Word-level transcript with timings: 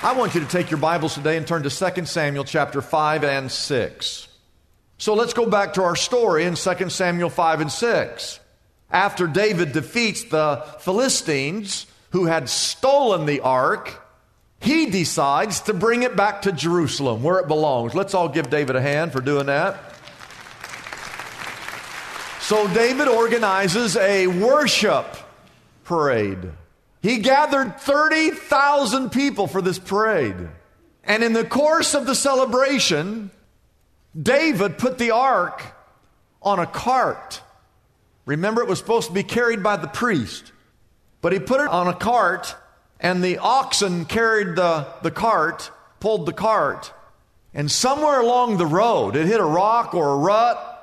I 0.00 0.12
want 0.12 0.36
you 0.36 0.40
to 0.40 0.46
take 0.46 0.70
your 0.70 0.78
Bibles 0.78 1.14
today 1.14 1.36
and 1.36 1.44
turn 1.44 1.64
to 1.64 1.70
2 1.70 2.04
Samuel 2.04 2.44
chapter 2.44 2.80
5 2.80 3.24
and 3.24 3.50
6. 3.50 4.28
So 4.96 5.14
let's 5.14 5.32
go 5.32 5.44
back 5.44 5.72
to 5.72 5.82
our 5.82 5.96
story 5.96 6.44
in 6.44 6.54
2 6.54 6.88
Samuel 6.88 7.30
5 7.30 7.62
and 7.62 7.72
6. 7.72 8.40
After 8.92 9.26
David 9.26 9.72
defeats 9.72 10.22
the 10.22 10.64
Philistines 10.78 11.86
who 12.10 12.26
had 12.26 12.48
stolen 12.48 13.26
the 13.26 13.40
ark, 13.40 14.00
he 14.60 14.86
decides 14.86 15.62
to 15.62 15.74
bring 15.74 16.04
it 16.04 16.14
back 16.14 16.42
to 16.42 16.52
Jerusalem 16.52 17.24
where 17.24 17.40
it 17.40 17.48
belongs. 17.48 17.92
Let's 17.92 18.14
all 18.14 18.28
give 18.28 18.50
David 18.50 18.76
a 18.76 18.80
hand 18.80 19.10
for 19.10 19.20
doing 19.20 19.46
that. 19.46 19.96
So 22.38 22.72
David 22.72 23.08
organizes 23.08 23.96
a 23.96 24.28
worship 24.28 25.06
parade. 25.82 26.52
He 27.00 27.18
gathered 27.18 27.80
30,000 27.80 29.10
people 29.10 29.46
for 29.46 29.62
this 29.62 29.78
parade. 29.78 30.36
And 31.04 31.22
in 31.22 31.32
the 31.32 31.44
course 31.44 31.94
of 31.94 32.06
the 32.06 32.14
celebration, 32.14 33.30
David 34.20 34.78
put 34.78 34.98
the 34.98 35.12
ark 35.12 35.62
on 36.42 36.58
a 36.58 36.66
cart. 36.66 37.40
Remember, 38.26 38.62
it 38.62 38.68
was 38.68 38.78
supposed 38.78 39.08
to 39.08 39.14
be 39.14 39.22
carried 39.22 39.62
by 39.62 39.76
the 39.76 39.88
priest. 39.88 40.52
But 41.20 41.32
he 41.32 41.38
put 41.38 41.60
it 41.60 41.68
on 41.68 41.88
a 41.88 41.94
cart, 41.94 42.54
and 43.00 43.22
the 43.22 43.38
oxen 43.38 44.04
carried 44.04 44.56
the, 44.56 44.86
the 45.02 45.10
cart, 45.10 45.70
pulled 46.00 46.26
the 46.26 46.32
cart. 46.32 46.92
And 47.54 47.70
somewhere 47.70 48.20
along 48.20 48.58
the 48.58 48.66
road, 48.66 49.16
it 49.16 49.26
hit 49.26 49.40
a 49.40 49.44
rock 49.44 49.94
or 49.94 50.14
a 50.14 50.16
rut, 50.16 50.74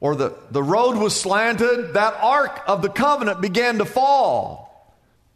or 0.00 0.16
the, 0.16 0.34
the 0.50 0.62
road 0.62 0.96
was 0.96 1.18
slanted. 1.18 1.94
That 1.94 2.14
ark 2.14 2.62
of 2.66 2.82
the 2.82 2.88
covenant 2.88 3.40
began 3.40 3.78
to 3.78 3.84
fall. 3.84 4.59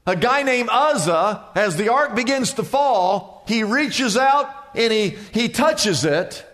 A 0.06 0.16
guy 0.16 0.42
named 0.42 0.69
Uzzah, 0.70 1.47
as 1.54 1.76
the 1.76 1.91
ark 1.91 2.15
begins 2.15 2.54
to 2.54 2.62
fall, 2.62 3.44
he 3.47 3.65
reaches 3.65 4.16
out 4.16 4.48
and 4.75 4.92
he, 4.92 5.10
he 5.32 5.48
touches 5.48 6.04
it 6.04 6.44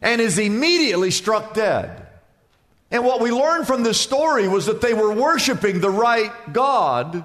and 0.00 0.20
is 0.20 0.38
immediately 0.38 1.10
struck 1.10 1.54
dead. 1.54 2.06
And 2.90 3.04
what 3.04 3.20
we 3.20 3.30
learned 3.30 3.66
from 3.66 3.82
this 3.82 4.00
story 4.00 4.48
was 4.48 4.66
that 4.66 4.80
they 4.80 4.94
were 4.94 5.12
worshiping 5.12 5.80
the 5.80 5.90
right 5.90 6.32
God, 6.52 7.24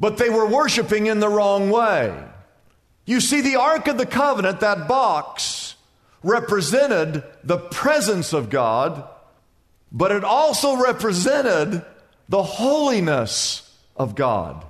but 0.00 0.16
they 0.16 0.30
were 0.30 0.46
worshiping 0.46 1.06
in 1.06 1.20
the 1.20 1.28
wrong 1.28 1.70
way. 1.70 2.16
You 3.04 3.20
see, 3.20 3.42
the 3.42 3.56
Ark 3.56 3.86
of 3.86 3.98
the 3.98 4.06
Covenant, 4.06 4.60
that 4.60 4.88
box, 4.88 5.74
represented 6.22 7.22
the 7.44 7.58
presence 7.58 8.32
of 8.32 8.48
God, 8.48 9.06
but 9.92 10.10
it 10.10 10.24
also 10.24 10.76
represented 10.82 11.84
the 12.28 12.42
holiness 12.42 13.73
of 13.96 14.14
God. 14.14 14.64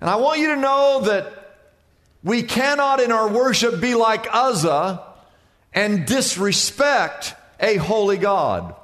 And 0.00 0.10
I 0.10 0.16
want 0.16 0.40
you 0.40 0.54
to 0.54 0.60
know 0.60 1.02
that 1.04 1.32
we 2.22 2.42
cannot 2.42 3.00
in 3.00 3.12
our 3.12 3.28
worship 3.28 3.80
be 3.80 3.94
like 3.94 4.26
Uzzah 4.32 5.02
and 5.72 6.06
disrespect 6.06 7.34
a 7.60 7.76
holy 7.76 8.16
God. 8.16 8.74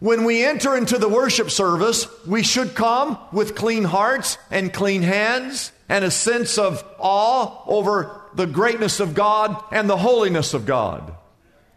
When 0.00 0.24
we 0.24 0.44
enter 0.44 0.76
into 0.76 0.96
the 0.96 1.08
worship 1.08 1.50
service, 1.50 2.06
we 2.26 2.42
should 2.42 2.74
come 2.74 3.18
with 3.32 3.56
clean 3.56 3.84
hearts 3.84 4.38
and 4.50 4.72
clean 4.72 5.02
hands 5.02 5.72
and 5.88 6.04
a 6.04 6.10
sense 6.10 6.56
of 6.56 6.84
awe 6.98 7.62
over 7.66 8.22
the 8.34 8.46
greatness 8.46 9.00
of 9.00 9.14
God 9.14 9.62
and 9.72 9.90
the 9.90 9.96
holiness 9.96 10.54
of 10.54 10.66
God. 10.66 11.14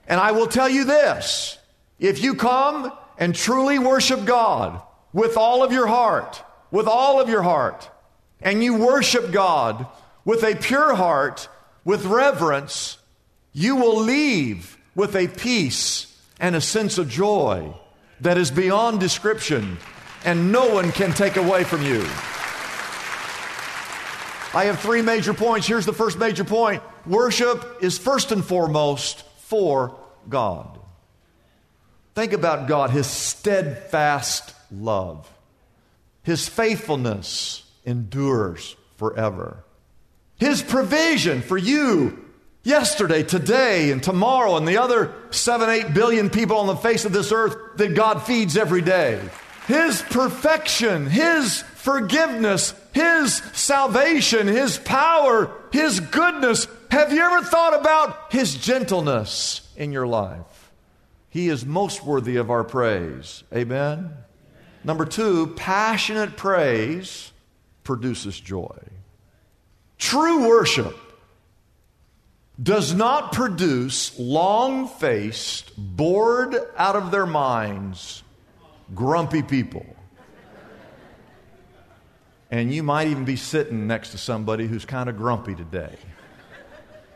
And 0.07 0.19
I 0.19 0.31
will 0.33 0.47
tell 0.47 0.69
you 0.69 0.85
this 0.85 1.57
if 1.99 2.21
you 2.21 2.35
come 2.35 2.91
and 3.17 3.33
truly 3.33 3.79
worship 3.79 4.25
God 4.25 4.81
with 5.13 5.37
all 5.37 5.63
of 5.63 5.71
your 5.71 5.87
heart, 5.87 6.43
with 6.71 6.87
all 6.87 7.19
of 7.19 7.29
your 7.29 7.41
heart, 7.41 7.89
and 8.41 8.63
you 8.63 8.77
worship 8.77 9.31
God 9.31 9.85
with 10.25 10.43
a 10.43 10.55
pure 10.55 10.95
heart, 10.95 11.47
with 11.83 12.05
reverence, 12.05 12.97
you 13.53 13.75
will 13.75 13.99
leave 14.01 14.77
with 14.95 15.15
a 15.15 15.27
peace 15.27 16.15
and 16.39 16.55
a 16.55 16.61
sense 16.61 16.97
of 16.97 17.09
joy 17.09 17.73
that 18.21 18.37
is 18.37 18.51
beyond 18.51 18.99
description 18.99 19.77
and 20.23 20.51
no 20.51 20.73
one 20.73 20.91
can 20.91 21.11
take 21.13 21.37
away 21.37 21.63
from 21.63 21.83
you. 21.83 22.01
I 24.53 24.65
have 24.65 24.79
three 24.79 25.01
major 25.01 25.33
points. 25.33 25.65
Here's 25.65 25.85
the 25.85 25.93
first 25.93 26.19
major 26.19 26.43
point 26.43 26.83
worship 27.05 27.77
is 27.81 27.97
first 27.97 28.31
and 28.31 28.43
foremost 28.43 29.23
for 29.39 29.97
God. 30.29 30.79
Think 32.13 32.33
about 32.33 32.67
God, 32.67 32.89
His 32.89 33.07
steadfast 33.07 34.53
love. 34.69 35.27
His 36.23 36.47
faithfulness 36.47 37.63
endures 37.85 38.75
forever. 38.97 39.63
His 40.37 40.61
provision 40.61 41.41
for 41.41 41.57
you 41.57 42.25
yesterday, 42.63 43.23
today, 43.23 43.91
and 43.91 44.01
tomorrow, 44.01 44.57
and 44.57 44.67
the 44.67 44.77
other 44.77 45.13
seven, 45.31 45.69
eight 45.69 45.93
billion 45.93 46.29
people 46.29 46.57
on 46.57 46.67
the 46.67 46.75
face 46.75 47.05
of 47.05 47.13
this 47.13 47.31
earth 47.31 47.55
that 47.77 47.95
God 47.95 48.23
feeds 48.23 48.57
every 48.57 48.81
day. 48.81 49.21
His 49.67 50.01
perfection, 50.01 51.07
His 51.07 51.61
forgiveness, 51.75 52.73
His 52.93 53.35
salvation, 53.53 54.47
His 54.47 54.77
power, 54.77 55.51
His 55.71 55.99
goodness. 55.99 56.67
Have 56.89 57.13
you 57.13 57.21
ever 57.21 57.45
thought 57.45 57.79
about 57.79 58.31
His 58.31 58.55
gentleness 58.55 59.71
in 59.77 59.91
your 59.91 60.07
life? 60.07 60.71
He 61.29 61.47
is 61.47 61.65
most 61.65 62.03
worthy 62.03 62.35
of 62.35 62.51
our 62.51 62.63
praise. 62.63 63.43
Amen. 63.53 64.11
Number 64.83 65.05
two, 65.05 65.47
passionate 65.55 66.37
praise 66.37 67.31
produces 67.83 68.39
joy. 68.39 68.77
True 69.97 70.47
worship 70.47 70.97
does 72.61 72.93
not 72.93 73.31
produce 73.31 74.17
long 74.19 74.87
faced, 74.87 75.71
bored 75.77 76.55
out 76.77 76.95
of 76.95 77.11
their 77.11 77.25
minds, 77.25 78.23
grumpy 78.93 79.41
people. 79.41 79.85
And 82.49 82.73
you 82.73 82.83
might 82.83 83.07
even 83.07 83.23
be 83.23 83.37
sitting 83.37 83.87
next 83.87 84.09
to 84.11 84.17
somebody 84.17 84.67
who's 84.67 84.83
kind 84.83 85.09
of 85.09 85.15
grumpy 85.15 85.55
today. 85.55 85.95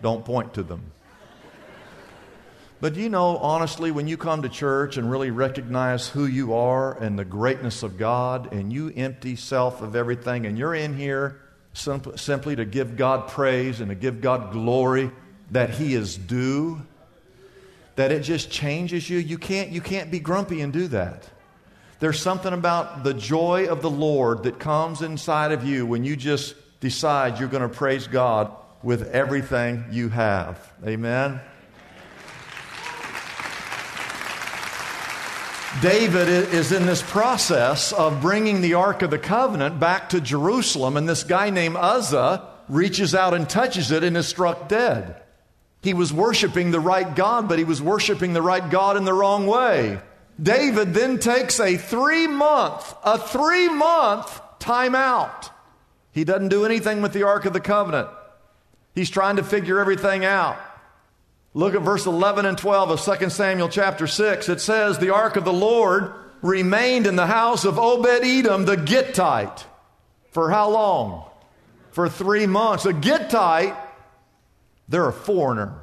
Don't 0.02 0.24
point 0.24 0.54
to 0.54 0.64
them. 0.64 0.92
But 2.86 2.98
you 2.98 3.10
know, 3.10 3.38
honestly, 3.38 3.90
when 3.90 4.08
you 4.08 4.16
come 4.16 4.44
to 4.44 4.48
church 4.48 4.98
and 4.98 5.10
really 5.10 5.32
recognize 5.32 6.08
who 6.08 6.28
you 6.28 6.54
are 6.54 6.96
and 7.02 7.18
the 7.18 7.26
greatness 7.26 7.82
of 7.82 7.98
God, 7.98 8.54
and 8.54 8.72
you 8.72 8.94
empty 8.96 9.36
self 9.38 9.82
of 9.82 9.96
everything, 9.96 10.46
and 10.46 10.56
you're 10.56 10.76
in 10.76 10.96
here 10.96 11.42
simply 11.74 12.56
to 12.56 12.64
give 12.64 12.96
God 12.96 13.28
praise 13.28 13.80
and 13.80 13.90
to 13.90 13.96
give 13.96 14.22
God 14.22 14.52
glory 14.52 15.10
that 15.50 15.72
He 15.72 15.96
is 15.96 16.16
due, 16.16 16.80
that 17.96 18.12
it 18.12 18.20
just 18.20 18.52
changes 18.52 19.10
you. 19.10 19.18
You 19.18 19.40
can't, 19.40 19.72
you 19.72 19.82
can't 19.82 20.12
be 20.12 20.20
grumpy 20.20 20.62
and 20.62 20.72
do 20.72 20.88
that. 20.90 21.28
There's 22.00 22.20
something 22.20 22.54
about 22.54 23.04
the 23.04 23.16
joy 23.16 23.66
of 23.66 23.82
the 23.82 23.90
Lord 23.90 24.44
that 24.44 24.60
comes 24.60 25.02
inside 25.02 25.52
of 25.52 25.64
you 25.64 25.88
when 25.88 26.04
you 26.04 26.16
just 26.16 26.54
decide 26.82 27.40
you're 27.40 27.50
going 27.50 27.68
to 27.68 27.68
praise 27.68 28.06
God 28.06 28.52
with 28.84 29.10
everything 29.10 29.86
you 29.90 30.10
have. 30.10 30.72
Amen. 30.86 31.42
David 35.82 36.30
is 36.30 36.72
in 36.72 36.86
this 36.86 37.02
process 37.02 37.92
of 37.92 38.22
bringing 38.22 38.62
the 38.62 38.76
Ark 38.76 39.02
of 39.02 39.10
the 39.10 39.20
Covenant 39.20 39.78
back 39.78 40.10
to 40.10 40.22
Jerusalem, 40.22 40.96
and 40.96 41.08
this 41.08 41.24
guy 41.24 41.50
named 41.50 41.76
Uzzah 41.76 42.48
reaches 42.70 43.14
out 43.14 43.34
and 43.34 43.48
touches 43.48 43.92
it 43.92 44.04
and 44.04 44.16
is 44.16 44.28
struck 44.28 44.70
dead. 44.70 45.22
He 45.82 45.94
was 45.94 46.14
worshiping 46.14 46.72
the 46.72 46.80
right 46.80 47.14
God, 47.14 47.50
but 47.50 47.60
he 47.60 47.66
was 47.66 47.82
worshiping 47.82 48.32
the 48.34 48.42
right 48.42 48.68
God 48.68 48.96
in 48.96 49.04
the 49.04 49.14
wrong 49.14 49.48
way. 49.48 50.00
David 50.42 50.94
then 50.94 51.20
takes 51.20 51.60
a 51.60 51.78
three 51.78 52.26
month, 52.26 52.96
a 53.04 53.18
three 53.20 53.70
month 53.70 54.42
time 54.60 54.96
out. 54.96 55.52
He 56.12 56.24
doesn't 56.24 56.50
do 56.50 56.66
anything 56.66 57.02
with 57.02 57.12
the 57.12 57.24
Ark 57.24 57.46
of 57.46 57.54
the 57.54 57.60
Covenant. 57.60 58.08
He's 58.94 59.10
trying 59.10 59.36
to 59.36 59.44
figure 59.44 59.80
everything 59.80 60.24
out. 60.24 60.58
Look 61.56 61.74
at 61.74 61.84
verse 61.84 62.06
11 62.06 62.46
and 62.46 62.58
12 62.58 62.90
of 62.92 63.20
2 63.20 63.30
Samuel 63.30 63.70
chapter 63.70 64.08
6. 64.08 64.50
It 64.50 64.60
says, 64.60 65.00
The 65.00 65.14
ark 65.14 65.38
of 65.38 65.46
the 65.46 65.54
Lord 65.54 66.14
remained 66.42 67.08
in 67.08 67.16
the 67.16 67.28
house 67.28 67.64
of 67.64 67.80
Obed 67.80 68.26
Edom 68.26 68.66
the 68.66 68.76
Gittite. 68.76 69.66
For 70.32 70.52
how 70.52 70.70
long? 70.70 71.24
For 71.92 72.10
three 72.10 72.46
months. 72.46 72.86
A 72.86 72.92
Gittite, 72.92 73.74
they're 74.90 75.08
a 75.08 75.14
foreigner. 75.14 75.80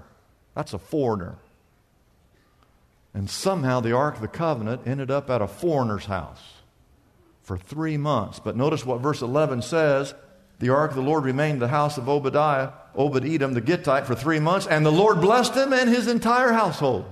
That's 0.55 0.75
a 0.75 0.79
foreigner. 0.79 1.37
And 3.15 3.31
somehow 3.31 3.81
the 3.81 3.97
Ark 3.97 4.17
of 4.17 4.21
the 4.21 4.29
Covenant 4.29 4.83
ended 4.85 5.11
up 5.11 5.31
at 5.31 5.41
a 5.41 5.49
foreigner's 5.49 6.05
house 6.05 6.53
for 7.41 7.57
three 7.57 7.97
months. 7.97 8.39
But 8.39 8.57
notice 8.57 8.85
what 8.85 9.01
verse 9.01 9.23
11 9.23 9.63
says 9.63 10.15
the 10.63 10.69
ark 10.69 10.93
of 10.93 10.97
the 10.97 11.03
Lord 11.03 11.25
remained 11.25 11.55
in 11.55 11.59
the 11.59 11.67
house 11.67 11.99
of 11.99 12.09
Obadiah, 12.09 12.71
Obed 12.95 13.25
Edom 13.25 13.53
the 13.53 13.61
Gittite, 13.61 14.07
for 14.07 14.15
three 14.15 14.39
months, 14.39 14.65
and 14.65 14.87
the 14.87 14.93
Lord 14.93 15.21
blessed 15.21 15.57
him 15.57 15.73
and 15.73 15.91
his 15.91 16.07
entire 16.07 16.53
household. 16.53 17.05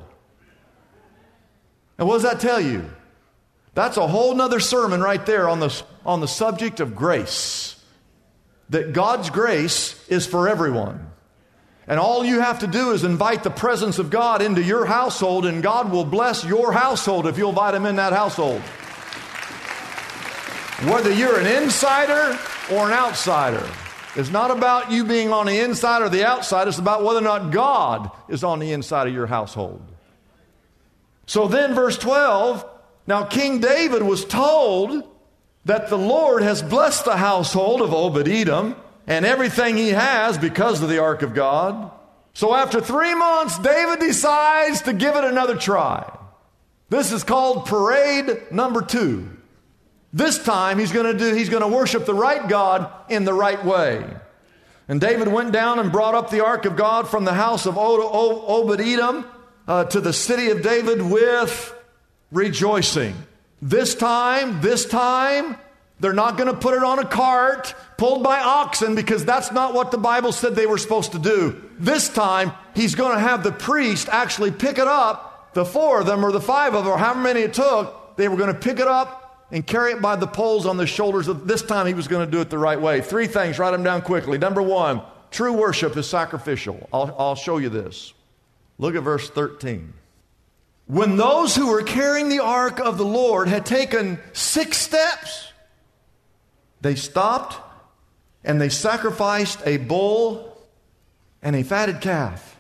And 1.99 2.07
what 2.07 2.15
does 2.15 2.23
that 2.23 2.39
tell 2.39 2.61
you? 2.61 2.89
That's 3.75 3.97
a 3.97 4.07
whole 4.07 4.37
nother 4.37 4.61
sermon 4.61 5.01
right 5.01 5.27
there 5.27 5.49
on 5.49 5.59
the, 5.59 5.83
on 6.07 6.21
the 6.21 6.29
subject 6.29 6.79
of 6.79 6.95
grace. 6.95 7.75
That 8.69 8.93
God's 8.93 9.31
grace 9.31 10.01
is 10.09 10.29
for 10.29 10.49
everyone. 10.49 11.11
And 11.89 11.99
all 11.99 12.25
you 12.25 12.39
have 12.39 12.61
to 12.61 12.69
do 12.69 12.93
is 12.93 13.03
invite 13.03 13.43
the 13.43 13.51
presence 13.51 13.99
of 13.99 14.11
God 14.11 14.43
into 14.43 14.63
your 14.63 14.87
household, 14.87 15.45
and 15.45 15.61
God 15.61 15.91
will 15.91 16.05
bless 16.05 16.45
your 16.45 16.71
household 16.71 17.27
if 17.27 17.37
you'll 17.37 17.49
invite 17.49 17.75
Him 17.75 17.85
in 17.85 17.97
that 17.97 18.13
household. 18.13 18.61
Whether 20.89 21.13
you're 21.13 21.41
an 21.41 21.65
insider 21.65 22.39
or 22.73 22.87
an 22.87 22.93
outsider. 22.93 23.69
It's 24.17 24.31
not 24.31 24.51
about 24.51 24.91
you 24.91 25.05
being 25.05 25.33
on 25.33 25.47
the 25.47 25.61
inside 25.61 26.03
or 26.03 26.09
the 26.09 26.27
outside, 26.27 26.69
it's 26.69 26.79
about 26.79 27.05
whether 27.05 27.21
or 27.21 27.23
not 27.23 27.51
God 27.53 28.11
is 28.29 28.43
on 28.43 28.59
the 28.59 28.73
inside 28.73 29.07
of 29.07 29.15
your 29.15 29.27
household. 29.27 29.83
So 31.27 31.47
then, 31.47 31.75
verse 31.75 31.97
12 31.97 32.65
now 33.07 33.25
King 33.25 33.59
David 33.59 34.03
was 34.03 34.25
told 34.25 35.03
that 35.65 35.89
the 35.89 35.99
Lord 35.99 36.43
has 36.43 36.63
blessed 36.63 37.05
the 37.05 37.17
household 37.17 37.83
of 37.83 37.93
Obed 37.93 38.29
Edom 38.29 38.77
and 39.07 39.27
everything 39.27 39.77
he 39.77 39.89
has 39.89 40.39
because 40.39 40.81
of 40.81 40.89
the 40.89 41.01
ark 41.01 41.23
of 41.23 41.35
God. 41.35 41.91
So 42.35 42.55
after 42.55 42.81
three 42.81 43.15
months, 43.17 43.59
David 43.59 43.99
decides 43.99 44.83
to 44.83 44.93
give 44.93 45.17
it 45.17 45.25
another 45.25 45.57
try. 45.57 46.17
This 46.89 47.11
is 47.11 47.25
called 47.25 47.67
parade 47.67 48.53
number 48.53 48.83
two. 48.83 49.37
This 50.13 50.43
time 50.43 50.79
he's 50.79 50.93
going 50.93 51.07
to 51.07 51.17
do 51.17 51.35
he's 51.35 51.49
going 51.49 51.63
to 51.63 51.69
worship 51.69 52.05
the 52.05 52.15
right 52.15 52.49
God 52.49 52.91
in 53.09 53.25
the 53.25 53.35
right 53.35 53.65
way. 53.65 54.05
And 54.89 55.01
David 55.01 55.29
went 55.29 55.53
down 55.53 55.79
and 55.79 55.93
brought 55.93 56.17
up 56.17 56.31
the 56.31 56.45
ark 56.45 56.65
of 56.65 56.77
God 56.77 57.09
from 57.09 57.25
the 57.25 57.33
house 57.33 57.65
of 57.67 57.79
Obed 57.79 58.81
Edom 58.81 59.25
uh, 59.69 59.85
to 59.85 60.01
the 60.01 60.13
city 60.13 60.51
of 60.51 60.63
David 60.63 61.01
with 61.01 61.73
rejoicing. 62.33 63.15
This 63.63 63.95
time, 63.95 64.61
this 64.61 64.85
time, 64.87 65.57
they're 66.01 66.13
not 66.13 66.37
going 66.37 66.53
to 66.53 66.59
put 66.59 66.75
it 66.75 66.83
on 66.83 66.99
a 66.99 67.05
cart 67.05 67.73
pulled 67.99 68.25
by 68.25 68.41
oxen 68.41 68.97
because 68.97 69.25
that's 69.25 69.53
not 69.53 69.75
what 69.75 69.93
the 69.93 69.99
Bible 69.99 70.33
said 70.33 70.57
they 70.57 70.67
were 70.67 70.79
supposed 70.79 71.13
to 71.13 71.21
do. 71.21 71.63
This 71.79 72.09
time, 72.09 72.53
he's 72.75 72.97
going 72.97 73.15
to 73.15 73.21
have 73.21 73.45
the 73.45 73.53
priest 73.53 74.09
actually 74.11 74.51
pick 74.51 74.79
it 74.79 74.89
up, 74.89 75.53
the 75.55 75.65
four 75.65 76.01
of 76.01 76.07
them 76.07 76.25
or 76.25 76.33
the 76.33 76.41
five 76.41 76.75
of 76.75 76.85
them, 76.85 76.95
or 76.95 76.99
however 76.99 77.21
many 77.21 77.41
it 77.43 77.55
took. 77.55 78.17
They 78.17 78.27
were 78.27 78.37
going 78.37 78.53
to 78.53 78.59
pick 78.59 78.81
it 78.81 78.89
up 78.89 79.20
and 79.53 79.67
carry 79.67 79.93
it 79.93 80.03
by 80.03 80.17
the 80.17 80.27
poles 80.27 80.67
on 80.67 80.77
the 80.77 80.87
shoulders. 80.87 81.29
Of, 81.29 81.47
this 81.47 81.63
time 81.63 81.87
he 81.87 81.95
was 81.95 82.09
going 82.09 82.25
to 82.25 82.31
do 82.31 82.41
it 82.41 82.51
the 82.51 82.59
right 82.59 82.81
way. 82.81 83.01
Three 83.01 83.27
things, 83.27 83.59
write 83.59 83.73
them 83.73 83.83
down 83.83 84.03
quickly. 84.03 84.39
Number 84.39 84.63
one, 84.63 85.03
true 85.31 85.53
worship 85.53 85.97
is 85.97 86.09
sacrificial. 86.09 86.89
I'll, 86.93 87.15
I'll 87.19 87.35
show 87.35 87.59
you 87.59 87.69
this. 87.69 88.13
Look 88.79 88.95
at 88.95 89.03
verse 89.03 89.29
13. 89.29 89.93
When 90.87 91.17
those 91.17 91.55
who 91.55 91.69
were 91.69 91.83
carrying 91.83 92.29
the 92.29 92.41
ark 92.41 92.81
of 92.81 92.99
the 92.99 93.05
Lord 93.05 93.47
had 93.47 93.65
taken 93.65 94.19
six 94.33 94.79
steps, 94.79 95.53
they 96.81 96.95
stopped 96.95 97.57
and 98.43 98.61
they 98.61 98.71
sacrificed 98.71 99.61
a 99.67 99.77
bull 99.77 100.67
and 101.43 101.55
a 101.55 101.63
fatted 101.63 102.01
calf. 102.01 102.57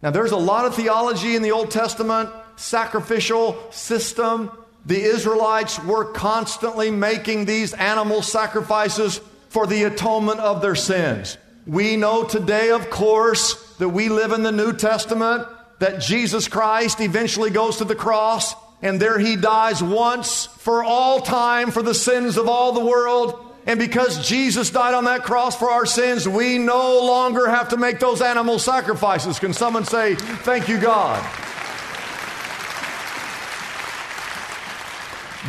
Now, 0.00 0.10
there's 0.10 0.30
a 0.30 0.36
lot 0.36 0.64
of 0.64 0.76
theology 0.76 1.34
in 1.34 1.42
the 1.42 1.50
Old 1.50 1.70
Testament, 1.70 2.30
sacrificial 2.56 3.58
system 3.72 4.50
the 4.86 5.00
Israelites 5.00 5.82
were 5.84 6.04
constantly 6.04 6.90
making 6.90 7.44
these 7.44 7.74
animal 7.74 8.22
sacrifices 8.22 9.20
for 9.48 9.66
the 9.66 9.84
atonement 9.84 10.40
of 10.40 10.62
their 10.62 10.74
sins. 10.74 11.36
We 11.66 11.96
know 11.96 12.24
today, 12.24 12.70
of 12.70 12.88
course, 12.88 13.76
that 13.76 13.90
we 13.90 14.08
live 14.08 14.32
in 14.32 14.42
the 14.42 14.52
New 14.52 14.72
Testament, 14.72 15.46
that 15.78 16.00
Jesus 16.00 16.48
Christ 16.48 17.00
eventually 17.00 17.50
goes 17.50 17.76
to 17.76 17.84
the 17.84 17.94
cross, 17.94 18.54
and 18.80 19.00
there 19.00 19.18
he 19.18 19.36
dies 19.36 19.82
once 19.82 20.46
for 20.46 20.82
all 20.82 21.20
time 21.20 21.70
for 21.70 21.82
the 21.82 21.94
sins 21.94 22.36
of 22.36 22.48
all 22.48 22.72
the 22.72 22.84
world. 22.84 23.44
And 23.66 23.78
because 23.78 24.26
Jesus 24.26 24.70
died 24.70 24.94
on 24.94 25.04
that 25.04 25.24
cross 25.24 25.54
for 25.54 25.70
our 25.70 25.84
sins, 25.84 26.26
we 26.26 26.56
no 26.56 27.04
longer 27.04 27.48
have 27.48 27.68
to 27.70 27.76
make 27.76 27.98
those 27.98 28.22
animal 28.22 28.58
sacrifices. 28.58 29.38
Can 29.38 29.52
someone 29.52 29.84
say, 29.84 30.14
Thank 30.14 30.68
you, 30.68 30.78
God? 30.80 31.22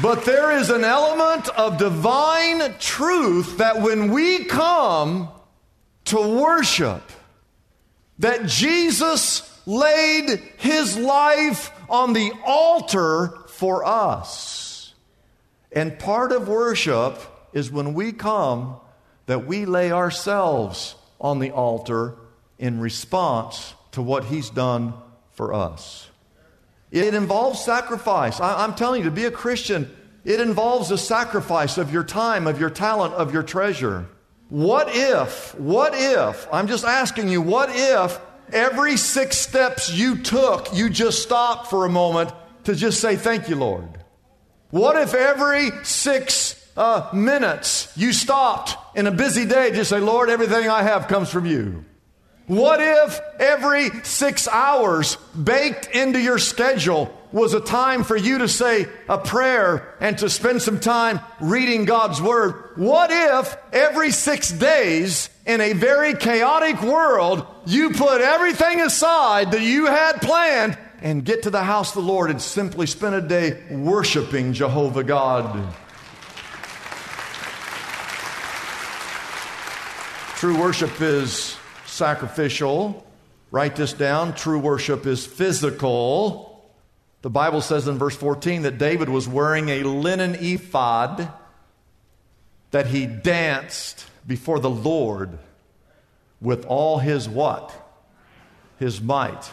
But 0.01 0.23
there 0.23 0.51
is 0.51 0.69
an 0.69 0.83
element 0.83 1.49
of 1.49 1.77
divine 1.77 2.75
truth 2.79 3.57
that 3.57 3.81
when 3.81 4.11
we 4.11 4.45
come 4.45 5.29
to 6.05 6.39
worship, 6.39 7.01
that 8.19 8.45
Jesus 8.45 9.45
laid 9.65 10.41
his 10.57 10.97
life 10.97 11.71
on 11.89 12.13
the 12.13 12.31
altar 12.45 13.33
for 13.47 13.85
us. 13.85 14.93
And 15.71 15.99
part 15.99 16.31
of 16.31 16.47
worship 16.47 17.19
is 17.53 17.71
when 17.71 17.93
we 17.93 18.11
come 18.11 18.77
that 19.25 19.45
we 19.45 19.65
lay 19.65 19.91
ourselves 19.91 20.95
on 21.21 21.39
the 21.39 21.51
altar 21.51 22.15
in 22.57 22.79
response 22.79 23.73
to 23.91 24.01
what 24.01 24.25
he's 24.25 24.49
done 24.49 24.93
for 25.31 25.53
us. 25.53 26.08
It 26.91 27.13
involves 27.13 27.63
sacrifice. 27.63 28.39
I, 28.39 28.63
am 28.63 28.75
telling 28.75 29.03
you, 29.03 29.09
to 29.09 29.15
be 29.15 29.25
a 29.25 29.31
Christian, 29.31 29.89
it 30.25 30.39
involves 30.39 30.91
a 30.91 30.97
sacrifice 30.97 31.77
of 31.77 31.93
your 31.93 32.03
time, 32.03 32.47
of 32.47 32.59
your 32.59 32.69
talent, 32.69 33.13
of 33.13 33.33
your 33.33 33.43
treasure. 33.43 34.07
What 34.49 34.87
if, 34.91 35.53
what 35.55 35.93
if, 35.95 36.47
I'm 36.51 36.67
just 36.67 36.83
asking 36.83 37.29
you, 37.29 37.41
what 37.41 37.69
if 37.71 38.19
every 38.51 38.97
six 38.97 39.37
steps 39.37 39.91
you 39.91 40.17
took, 40.17 40.73
you 40.73 40.89
just 40.89 41.21
stopped 41.21 41.67
for 41.67 41.85
a 41.85 41.89
moment 41.89 42.31
to 42.63 42.73
just 42.73 42.99
say, 42.99 43.15
Thank 43.15 43.49
you, 43.49 43.55
Lord? 43.55 44.03
What 44.71 44.95
if 44.95 45.13
every 45.13 45.71
six 45.83 46.55
uh, 46.75 47.09
minutes 47.13 47.91
you 47.95 48.13
stopped 48.13 48.75
in 48.95 49.07
a 49.07 49.11
busy 49.11 49.45
day, 49.45 49.71
just 49.71 49.89
say, 49.89 49.99
Lord, 49.99 50.29
everything 50.29 50.67
I 50.69 50.83
have 50.83 51.07
comes 51.07 51.29
from 51.29 51.45
you? 51.45 51.85
What 52.49 52.81
if 52.81 53.19
every 53.39 53.91
six 54.01 54.47
hours 54.47 55.17
baked 55.27 55.85
into 55.85 56.19
your 56.19 56.39
schedule 56.39 57.15
was 57.31 57.53
a 57.53 57.59
time 57.59 58.03
for 58.03 58.17
you 58.17 58.39
to 58.39 58.47
say 58.47 58.87
a 59.07 59.19
prayer 59.19 59.93
and 60.01 60.17
to 60.17 60.31
spend 60.31 60.63
some 60.63 60.79
time 60.79 61.19
reading 61.39 61.85
God's 61.85 62.19
Word? 62.19 62.71
What 62.75 63.11
if 63.11 63.55
every 63.71 64.09
six 64.09 64.51
days 64.51 65.29
in 65.45 65.61
a 65.61 65.73
very 65.73 66.15
chaotic 66.15 66.81
world, 66.81 67.45
you 67.67 67.91
put 67.91 68.19
everything 68.21 68.81
aside 68.81 69.51
that 69.51 69.61
you 69.61 69.85
had 69.85 70.19
planned 70.19 70.75
and 71.03 71.23
get 71.23 71.43
to 71.43 71.51
the 71.51 71.61
house 71.61 71.95
of 71.95 72.03
the 72.03 72.11
Lord 72.11 72.31
and 72.31 72.41
simply 72.41 72.87
spend 72.87 73.13
a 73.13 73.21
day 73.21 73.61
worshiping 73.69 74.53
Jehovah 74.53 75.03
God? 75.03 75.71
True 80.37 80.59
worship 80.59 80.99
is 80.99 81.58
sacrificial. 81.99 83.05
Write 83.51 83.75
this 83.75 83.93
down. 83.93 84.33
True 84.33 84.57
worship 84.57 85.05
is 85.05 85.25
physical. 85.25 86.71
The 87.21 87.29
Bible 87.29 87.61
says 87.61 87.87
in 87.87 87.97
verse 87.97 88.15
14 88.15 88.61
that 88.63 88.77
David 88.77 89.09
was 89.09 89.27
wearing 89.27 89.69
a 89.69 89.83
linen 89.83 90.35
ephod, 90.39 91.31
that 92.71 92.87
he 92.87 93.05
danced 93.05 94.05
before 94.25 94.59
the 94.59 94.69
Lord 94.69 95.37
with 96.39 96.65
all 96.65 96.99
his 96.99 97.27
what? 97.27 97.73
His 98.79 99.01
might. 99.01 99.51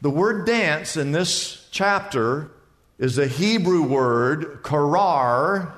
The 0.00 0.10
word 0.10 0.44
dance 0.44 0.96
in 0.96 1.12
this 1.12 1.68
chapter 1.70 2.50
is 2.98 3.16
a 3.16 3.28
Hebrew 3.28 3.82
word, 3.82 4.60
karar. 4.64 5.74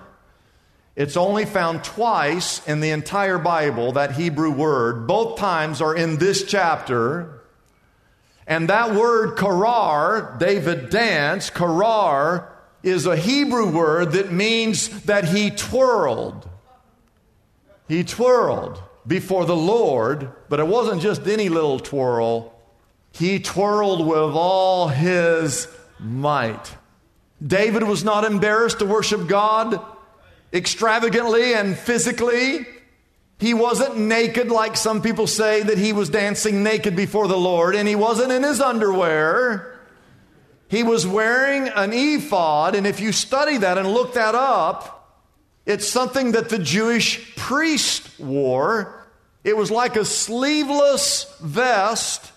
It's 0.98 1.16
only 1.16 1.44
found 1.44 1.84
twice 1.84 2.66
in 2.66 2.80
the 2.80 2.90
entire 2.90 3.38
Bible, 3.38 3.92
that 3.92 4.16
Hebrew 4.16 4.50
word. 4.50 5.06
Both 5.06 5.38
times 5.38 5.80
are 5.80 5.94
in 5.94 6.18
this 6.18 6.42
chapter. 6.42 7.40
And 8.48 8.68
that 8.68 8.96
word 8.96 9.36
karar, 9.36 10.36
David 10.40 10.90
danced, 10.90 11.54
karar, 11.54 12.52
is 12.82 13.06
a 13.06 13.16
Hebrew 13.16 13.70
word 13.70 14.10
that 14.12 14.32
means 14.32 15.04
that 15.04 15.26
he 15.26 15.50
twirled. 15.50 16.48
He 17.86 18.02
twirled 18.02 18.82
before 19.06 19.44
the 19.46 19.54
Lord, 19.54 20.32
but 20.48 20.58
it 20.58 20.66
wasn't 20.66 21.00
just 21.00 21.28
any 21.28 21.48
little 21.48 21.78
twirl. 21.78 22.52
He 23.12 23.38
twirled 23.38 24.04
with 24.04 24.18
all 24.34 24.88
his 24.88 25.68
might. 26.00 26.74
David 27.40 27.84
was 27.84 28.02
not 28.02 28.24
embarrassed 28.24 28.80
to 28.80 28.84
worship 28.84 29.28
God 29.28 29.80
extravagantly 30.52 31.54
and 31.54 31.76
physically. 31.76 32.66
He 33.38 33.54
wasn't 33.54 33.96
naked 33.96 34.48
like 34.48 34.76
some 34.76 35.00
people 35.00 35.26
say 35.26 35.62
that 35.62 35.78
he 35.78 35.92
was 35.92 36.08
dancing 36.08 36.62
naked 36.62 36.96
before 36.96 37.28
the 37.28 37.36
Lord, 37.36 37.74
and 37.74 37.86
he 37.88 37.94
wasn't 37.94 38.32
in 38.32 38.42
his 38.42 38.60
underwear. 38.60 39.78
He 40.68 40.82
was 40.82 41.06
wearing 41.06 41.68
an 41.68 41.92
ephod, 41.92 42.74
and 42.74 42.86
if 42.86 43.00
you 43.00 43.12
study 43.12 43.58
that 43.58 43.78
and 43.78 43.88
look 43.88 44.14
that 44.14 44.34
up, 44.34 45.22
it's 45.66 45.86
something 45.86 46.32
that 46.32 46.48
the 46.48 46.58
Jewish 46.58 47.36
priest 47.36 48.18
wore. 48.18 49.06
It 49.44 49.56
was 49.56 49.70
like 49.70 49.96
a 49.96 50.04
sleeveless 50.04 51.32
vest. 51.40 52.32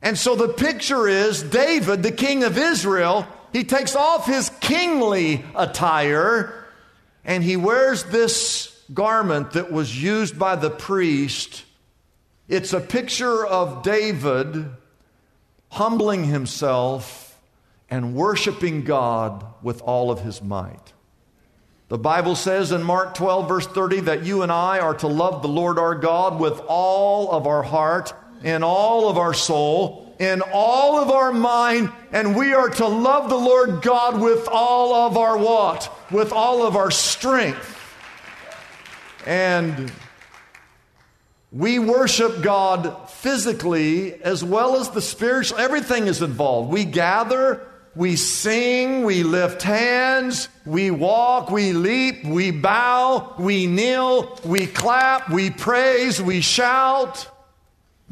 And 0.00 0.18
so 0.18 0.34
the 0.36 0.48
picture 0.48 1.06
is 1.06 1.42
David, 1.42 2.02
the 2.02 2.12
king 2.12 2.44
of 2.44 2.56
Israel, 2.56 3.26
he 3.52 3.64
takes 3.64 3.94
off 3.94 4.26
his 4.26 4.50
kingly 4.60 5.44
attire 5.54 6.63
and 7.24 7.42
he 7.42 7.56
wears 7.56 8.04
this 8.04 8.70
garment 8.92 9.52
that 9.52 9.72
was 9.72 10.02
used 10.02 10.38
by 10.38 10.56
the 10.56 10.70
priest. 10.70 11.64
It's 12.48 12.72
a 12.72 12.80
picture 12.80 13.46
of 13.46 13.82
David 13.82 14.68
humbling 15.70 16.24
himself 16.24 17.40
and 17.88 18.14
worshiping 18.14 18.84
God 18.84 19.44
with 19.62 19.80
all 19.82 20.10
of 20.10 20.20
his 20.20 20.42
might. 20.42 20.92
The 21.88 21.98
Bible 21.98 22.34
says 22.34 22.72
in 22.72 22.82
Mark 22.82 23.14
12, 23.14 23.48
verse 23.48 23.66
30, 23.66 24.00
that 24.00 24.24
you 24.24 24.42
and 24.42 24.50
I 24.50 24.78
are 24.80 24.94
to 24.94 25.06
love 25.06 25.42
the 25.42 25.48
Lord 25.48 25.78
our 25.78 25.94
God 25.94 26.40
with 26.40 26.60
all 26.66 27.30
of 27.30 27.46
our 27.46 27.62
heart, 27.62 28.12
and 28.42 28.62
all 28.62 29.08
of 29.08 29.16
our 29.16 29.32
soul, 29.32 30.03
in 30.24 30.42
all 30.52 30.98
of 30.98 31.10
our 31.10 31.32
mind, 31.32 31.92
and 32.10 32.34
we 32.34 32.54
are 32.54 32.70
to 32.70 32.86
love 32.86 33.28
the 33.28 33.36
Lord 33.36 33.82
God 33.82 34.20
with 34.20 34.48
all 34.48 34.94
of 35.06 35.16
our 35.16 35.36
what? 35.36 35.94
With 36.10 36.32
all 36.32 36.66
of 36.66 36.76
our 36.76 36.90
strength. 36.90 37.70
And 39.26 39.92
we 41.52 41.78
worship 41.78 42.42
God 42.42 43.10
physically 43.10 44.14
as 44.22 44.42
well 44.42 44.76
as 44.76 44.90
the 44.90 45.02
spiritual. 45.02 45.58
Everything 45.58 46.06
is 46.06 46.22
involved. 46.22 46.72
We 46.72 46.84
gather, 46.84 47.60
we 47.94 48.16
sing, 48.16 49.04
we 49.04 49.22
lift 49.22 49.62
hands, 49.62 50.48
we 50.64 50.90
walk, 50.90 51.50
we 51.50 51.72
leap, 51.72 52.24
we 52.24 52.50
bow, 52.50 53.34
we 53.38 53.66
kneel, 53.66 54.38
we 54.44 54.66
clap, 54.66 55.30
we 55.30 55.50
praise, 55.50 56.20
we 56.20 56.40
shout. 56.40 57.28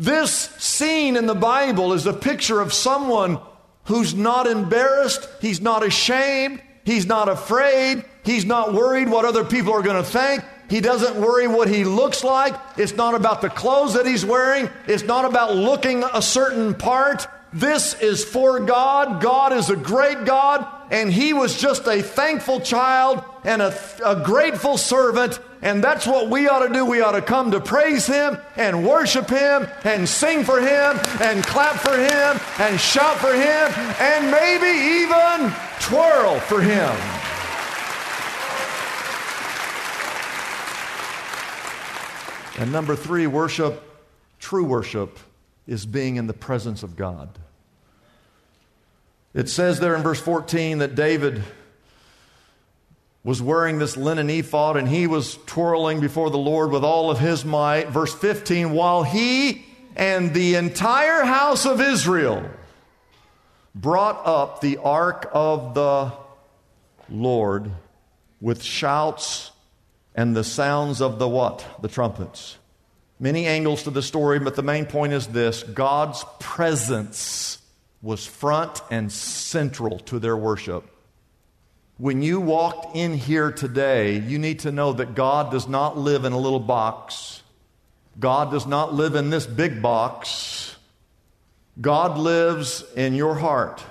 This 0.03 0.33
scene 0.59 1.17
in 1.17 1.27
the 1.27 1.35
Bible 1.35 1.93
is 1.93 2.07
a 2.07 2.13
picture 2.13 2.61
of 2.61 2.73
someone 2.73 3.39
who's 3.85 4.15
not 4.15 4.49
embarrassed, 4.49 5.29
he's 5.41 5.61
not 5.61 5.87
ashamed, 5.87 6.61
he's 6.85 7.07
not 7.07 7.29
afraid, 7.29 8.05
he's 8.25 8.45
not 8.45 8.75
worried 8.75 9.09
what 9.09 9.25
other 9.25 9.45
people 9.45 9.73
are 9.73 9.83
going 9.83 10.03
to 10.03 10.11
think. 10.11 10.43
He 10.69 10.81
doesn't 10.81 11.21
worry 11.21 11.47
what 11.47 11.69
he 11.69 11.85
looks 11.85 12.25
like. 12.25 12.57
It's 12.77 12.97
not 12.97 13.15
about 13.15 13.43
the 13.43 13.49
clothes 13.49 13.95
that 13.95 14.05
he's 14.05 14.25
wearing. 14.25 14.69
It's 14.89 15.05
not 15.05 15.25
about 15.25 15.55
looking 15.55 16.03
a 16.03 16.21
certain 16.21 16.75
part. 16.75 17.29
This 17.53 17.95
is 18.01 18.25
for 18.25 18.59
God. 18.59 19.23
God 19.23 19.53
is 19.53 19.69
a 19.71 19.77
great 19.77 20.25
God, 20.25 20.67
and 20.91 21.13
He 21.13 21.33
was 21.33 21.61
just 21.61 21.87
a 21.87 22.03
thankful 22.03 22.61
child 22.61 23.23
and 23.45 23.61
a, 23.61 23.79
a, 24.05 24.23
grateful 24.25 24.79
servant. 24.79 25.39
And 25.63 25.83
that's 25.83 26.09
what 26.09 26.29
we 26.29 26.49
ought 26.49 26.67
to 26.67 26.73
do. 26.73 26.85
We 26.85 27.01
ought 27.01 27.13
to 27.13 27.23
come 27.23 27.53
to 27.53 27.61
praise 27.61 28.05
Him 28.05 28.37
and 28.57 28.85
worship 28.85 29.31
Him 29.31 29.69
and 29.85 30.09
sing 30.09 30.43
for 30.43 30.61
Him 30.61 30.99
and 31.21 31.45
clap 31.45 31.77
for 31.77 31.97
Him 31.97 32.41
and 32.59 32.81
shout 32.81 33.19
for 33.19 33.33
Him 33.33 33.73
and 34.01 34.31
maybe 34.31 34.67
even 34.67 35.53
twirl 35.81 36.41
for 36.41 36.61
Him. 36.61 37.23
And 42.61 42.73
number 42.73 42.97
three, 42.97 43.29
worship, 43.29 43.83
true 44.41 44.65
worship, 44.65 45.19
is 45.69 45.87
being 45.87 46.17
in 46.17 46.27
the 46.27 46.35
presence 46.35 46.83
of 46.83 46.97
God. 46.97 47.39
It 49.33 49.49
says 49.49 49.79
there 49.79 49.95
in 49.95 50.03
verse 50.03 50.21
14 50.21 50.79
that 50.79 50.95
David 50.95 51.43
was 53.25 53.41
wearing 53.41 53.79
this 53.79 53.97
linen 53.97 54.29
ephod 54.29 54.77
and 54.77 54.89
he 54.89 55.07
was 55.07 55.39
twirling 55.47 56.01
before 56.01 56.31
the 56.31 56.39
Lord 56.39 56.71
with 56.71 56.83
all 56.83 57.11
of 57.11 57.19
his 57.19 57.45
might. 57.45 57.89
Verse 57.89 58.15
15, 58.15 58.73
while 58.73 59.05
he 59.05 59.65
and 59.95 60.35
the 60.35 60.57
entire 60.57 61.25
house 61.25 61.65
of 61.65 61.81
Israel 61.81 62.49
brought 63.75 64.27
up 64.27 64.61
the 64.61 64.79
ark 64.79 65.31
of 65.33 65.75
the 65.75 66.13
Lord 67.09 67.71
with 68.41 68.63
shouts 68.63 69.53
and 70.15 70.35
the 70.37 70.45
sounds 70.45 71.01
of 71.01 71.19
the 71.19 71.29
what? 71.29 71.65
The 71.81 71.89
trumpets. 71.89 72.59
Many 73.21 73.47
angles 73.47 73.85
to 73.85 73.91
the 73.91 74.03
story, 74.03 74.41
but 74.41 74.57
the 74.57 74.63
main 74.63 74.85
point 74.85 75.13
is 75.13 75.29
this 75.29 75.63
God's 75.63 76.25
presence 76.41 77.59
was 78.03 78.27
front 78.27 78.83
and 78.91 79.13
central 79.13 80.01
to 80.01 80.19
their 80.19 80.37
worship. 80.37 80.92
When 81.99 82.23
you 82.23 82.41
walked 82.41 82.97
in 82.97 83.15
here 83.15 83.53
today, 83.53 84.19
you 84.19 84.39
need 84.39 84.61
to 84.61 84.73
know 84.73 84.93
that 84.95 85.15
God 85.15 85.51
does 85.51 85.69
not 85.69 85.97
live 85.97 86.25
in 86.25 86.33
a 86.33 86.39
little 86.39 86.61
box. 86.61 87.43
God 88.19 88.51
does 88.51 88.67
not 88.67 88.95
live 88.95 89.15
in 89.15 89.31
this 89.31 89.47
big 89.47 89.83
box. 89.83 90.77
God 91.81 92.19
lives 92.19 92.85
in 92.97 93.15
your 93.15 93.35
heart. 93.35 93.83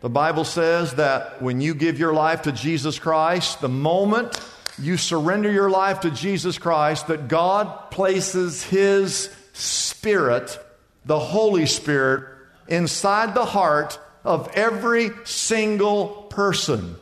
The 0.00 0.08
Bible 0.10 0.44
says 0.44 0.94
that 0.94 1.42
when 1.42 1.60
you 1.60 1.74
give 1.74 1.98
your 1.98 2.12
life 2.12 2.42
to 2.42 2.52
Jesus 2.52 2.98
Christ, 2.98 3.60
the 3.60 3.68
moment 3.68 4.38
you 4.80 4.96
surrender 4.96 5.50
your 5.50 5.70
life 5.70 6.00
to 6.00 6.10
Jesus 6.10 6.58
Christ, 6.58 7.08
that 7.08 7.28
God 7.28 7.90
places 7.90 8.62
His 8.62 9.34
Spirit, 9.52 10.58
the 11.06 11.18
Holy 11.18 11.66
Spirit, 11.66 12.24
inside 12.68 13.34
the 13.34 13.46
heart 13.46 13.98
of 14.22 14.50
every 14.54 15.10
single 15.24 16.08
person. 16.30 16.96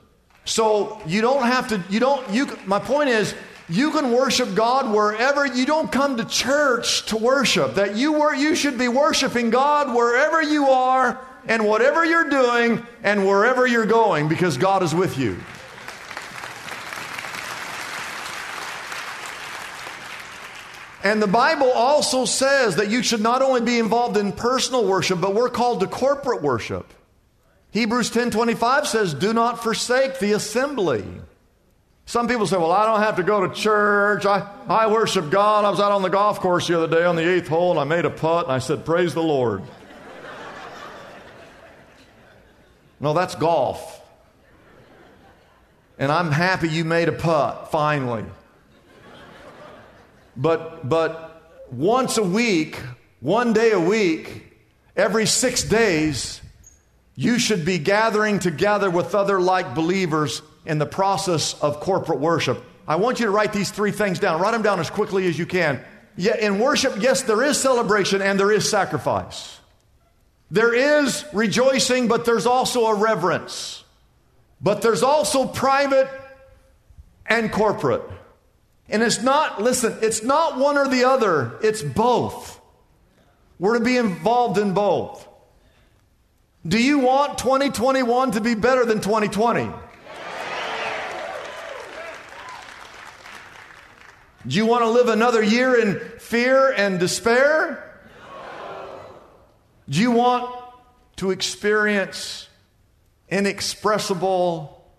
So 0.44 1.00
you 1.06 1.20
don't 1.20 1.44
have 1.44 1.68
to, 1.68 1.82
you 1.88 2.00
don't, 2.00 2.28
you, 2.30 2.46
my 2.66 2.78
point 2.78 3.08
is, 3.08 3.34
you 3.68 3.90
can 3.92 4.12
worship 4.12 4.54
God 4.54 4.92
wherever 4.94 5.46
you 5.46 5.64
don't 5.64 5.90
come 5.90 6.18
to 6.18 6.24
church 6.26 7.06
to 7.06 7.16
worship. 7.16 7.76
That 7.76 7.96
you 7.96 8.12
were, 8.12 8.34
you 8.34 8.54
should 8.54 8.76
be 8.76 8.88
worshiping 8.88 9.48
God 9.48 9.94
wherever 9.94 10.42
you 10.42 10.66
are 10.66 11.18
and 11.46 11.66
whatever 11.66 12.04
you're 12.04 12.28
doing 12.28 12.86
and 13.02 13.26
wherever 13.26 13.66
you're 13.66 13.86
going 13.86 14.28
because 14.28 14.58
God 14.58 14.82
is 14.82 14.94
with 14.94 15.16
you. 15.16 15.38
And 21.02 21.20
the 21.20 21.26
Bible 21.26 21.70
also 21.70 22.24
says 22.24 22.76
that 22.76 22.90
you 22.90 23.02
should 23.02 23.20
not 23.20 23.42
only 23.42 23.60
be 23.60 23.78
involved 23.78 24.16
in 24.16 24.32
personal 24.32 24.86
worship, 24.86 25.20
but 25.20 25.34
we're 25.34 25.50
called 25.50 25.80
to 25.80 25.86
corporate 25.86 26.42
worship. 26.42 26.86
Hebrews 27.74 28.08
10:25 28.10 28.86
says, 28.86 29.12
"Do 29.14 29.32
not 29.32 29.60
forsake 29.60 30.20
the 30.20 30.32
assembly." 30.32 31.04
Some 32.06 32.28
people 32.28 32.46
say, 32.46 32.56
"Well, 32.56 32.70
I 32.70 32.86
don't 32.86 33.00
have 33.00 33.16
to 33.16 33.24
go 33.24 33.44
to 33.44 33.52
church. 33.52 34.24
I, 34.24 34.46
I 34.68 34.86
worship 34.86 35.28
God. 35.28 35.64
I 35.64 35.70
was 35.70 35.80
out 35.80 35.90
on 35.90 36.02
the 36.02 36.08
golf 36.08 36.38
course 36.38 36.68
the 36.68 36.80
other 36.80 37.00
day 37.00 37.04
on 37.04 37.16
the 37.16 37.28
eighth 37.28 37.48
hole, 37.48 37.72
and 37.72 37.80
I 37.80 37.82
made 37.82 38.04
a 38.04 38.10
putt, 38.10 38.44
and 38.44 38.52
I 38.52 38.60
said, 38.60 38.84
Praise 38.84 39.12
the 39.12 39.24
Lord." 39.24 39.62
no, 43.00 43.12
that's 43.12 43.34
golf. 43.34 44.00
And 45.98 46.12
I'm 46.12 46.30
happy 46.30 46.68
you 46.68 46.84
made 46.84 47.08
a 47.08 47.12
putt, 47.12 47.72
finally. 47.72 48.24
But, 50.36 50.88
but 50.88 51.66
once 51.72 52.18
a 52.18 52.22
week, 52.22 52.80
one 53.18 53.52
day 53.52 53.72
a 53.72 53.80
week, 53.80 54.52
every 54.96 55.26
six 55.26 55.64
days, 55.64 56.40
you 57.16 57.38
should 57.38 57.64
be 57.64 57.78
gathering 57.78 58.38
together 58.38 58.90
with 58.90 59.14
other 59.14 59.40
like 59.40 59.74
believers 59.74 60.42
in 60.66 60.78
the 60.78 60.86
process 60.86 61.54
of 61.62 61.80
corporate 61.80 62.18
worship. 62.18 62.62
I 62.86 62.96
want 62.96 63.20
you 63.20 63.26
to 63.26 63.30
write 63.30 63.52
these 63.52 63.70
three 63.70 63.92
things 63.92 64.18
down. 64.18 64.40
Write 64.40 64.52
them 64.52 64.62
down 64.62 64.80
as 64.80 64.90
quickly 64.90 65.26
as 65.26 65.38
you 65.38 65.46
can. 65.46 65.80
Yeah, 66.16 66.36
in 66.36 66.58
worship, 66.58 66.94
yes, 67.00 67.22
there 67.22 67.42
is 67.42 67.60
celebration 67.60 68.22
and 68.22 68.38
there 68.38 68.52
is 68.52 68.68
sacrifice. 68.68 69.58
There 70.50 70.74
is 70.74 71.24
rejoicing, 71.32 72.08
but 72.08 72.24
there's 72.24 72.46
also 72.46 72.86
a 72.86 72.94
reverence. 72.94 73.82
But 74.60 74.82
there's 74.82 75.02
also 75.02 75.46
private 75.46 76.08
and 77.26 77.50
corporate. 77.50 78.02
And 78.88 79.02
it's 79.02 79.22
not, 79.22 79.62
listen, 79.62 79.96
it's 80.02 80.22
not 80.22 80.58
one 80.58 80.76
or 80.76 80.88
the 80.88 81.04
other, 81.04 81.58
it's 81.62 81.82
both. 81.82 82.60
We're 83.58 83.78
to 83.78 83.84
be 83.84 83.96
involved 83.96 84.58
in 84.58 84.74
both. 84.74 85.26
Do 86.66 86.82
you 86.82 86.98
want 87.00 87.36
2021 87.36 88.32
to 88.32 88.40
be 88.40 88.54
better 88.54 88.86
than 88.86 89.02
2020? 89.02 89.70
Do 94.46 94.56
you 94.56 94.64
want 94.64 94.82
to 94.82 94.88
live 94.88 95.08
another 95.08 95.42
year 95.42 95.78
in 95.78 96.00
fear 96.18 96.72
and 96.72 96.98
despair? 96.98 98.02
Do 99.90 100.00
you 100.00 100.10
want 100.10 100.54
to 101.16 101.32
experience 101.32 102.48
inexpressible 103.28 104.90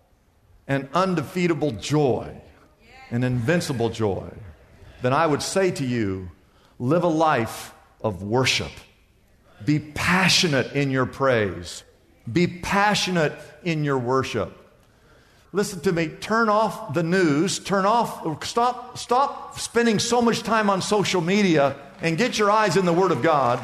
and 0.67 0.87
undefeatable 0.93 1.71
joy, 1.71 2.41
an 3.09 3.23
invincible 3.23 3.89
joy? 3.89 4.29
Then 5.01 5.13
I 5.13 5.25
would 5.25 5.41
say 5.41 5.71
to 5.71 5.85
you, 5.85 6.29
live 6.77 7.03
a 7.03 7.07
life 7.07 7.73
of 8.01 8.21
worship. 8.21 8.71
Be 9.65 9.79
passionate 9.79 10.73
in 10.73 10.91
your 10.91 11.05
praise. 11.05 11.83
Be 12.31 12.47
passionate 12.47 13.33
in 13.63 13.83
your 13.83 13.97
worship. 13.97 14.61
Listen 15.53 15.79
to 15.81 15.91
me, 15.93 16.09
turn 16.09 16.49
off 16.49 16.93
the 16.93 17.03
news, 17.03 17.59
turn 17.59 17.85
off, 17.85 18.43
stop, 18.43 18.97
stop 18.97 19.57
spending 19.57 19.99
so 19.99 20.21
much 20.21 20.43
time 20.43 20.69
on 20.69 20.81
social 20.81 21.21
media 21.21 21.77
and 22.01 22.17
get 22.17 22.37
your 22.37 22.51
eyes 22.51 22.75
in 22.75 22.83
the 22.83 22.91
Word 22.91 23.11
of 23.11 23.21
God. 23.21 23.59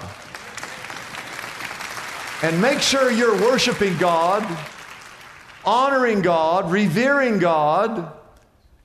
And 2.43 2.62
make 2.62 2.79
sure 2.79 3.12
you're 3.12 3.36
worshiping 3.41 3.98
God, 3.98 4.48
honoring 5.65 6.22
God, 6.22 6.72
revering 6.72 7.39
God. 7.39 8.13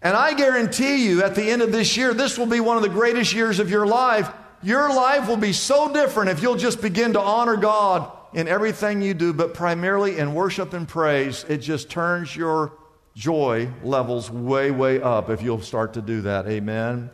And 0.03 0.17
I 0.17 0.35
guarantee 0.35 1.07
you, 1.07 1.23
at 1.23 1.37
the 1.37 1.49
end 1.49 1.63
of 1.63 1.73
this 1.73 1.97
year, 1.97 2.13
this 2.13 2.37
will 2.37 2.47
be 2.47 2.61
one 2.61 2.77
of 2.77 2.83
the 2.83 2.89
greatest 2.89 3.33
years 3.33 3.61
of 3.61 3.71
your 3.71 3.87
life. 3.87 4.29
Your 4.63 4.89
life 4.89 5.29
will 5.29 5.37
be 5.37 5.53
so 5.53 5.93
different 5.93 6.31
if 6.31 6.43
you'll 6.43 6.57
just 6.57 6.81
begin 6.81 7.13
to 7.13 7.21
honor 7.21 7.57
God 7.57 8.11
in 8.33 8.49
everything 8.49 9.03
you 9.03 9.15
do, 9.15 9.33
but 9.33 9.55
primarily 9.55 10.19
in 10.19 10.35
worship 10.35 10.73
and 10.73 10.89
praise. 10.89 11.45
It 11.49 11.59
just 11.59 11.89
turns 11.89 12.35
your 12.35 12.73
joy 13.15 13.69
levels 13.83 14.31
way, 14.31 14.71
way 14.71 15.01
up 15.01 15.31
if 15.31 15.43
you'll 15.43 15.63
start 15.63 15.95
to 15.95 16.03
do 16.03 16.23
that. 16.23 16.47
Amen. 16.47 17.11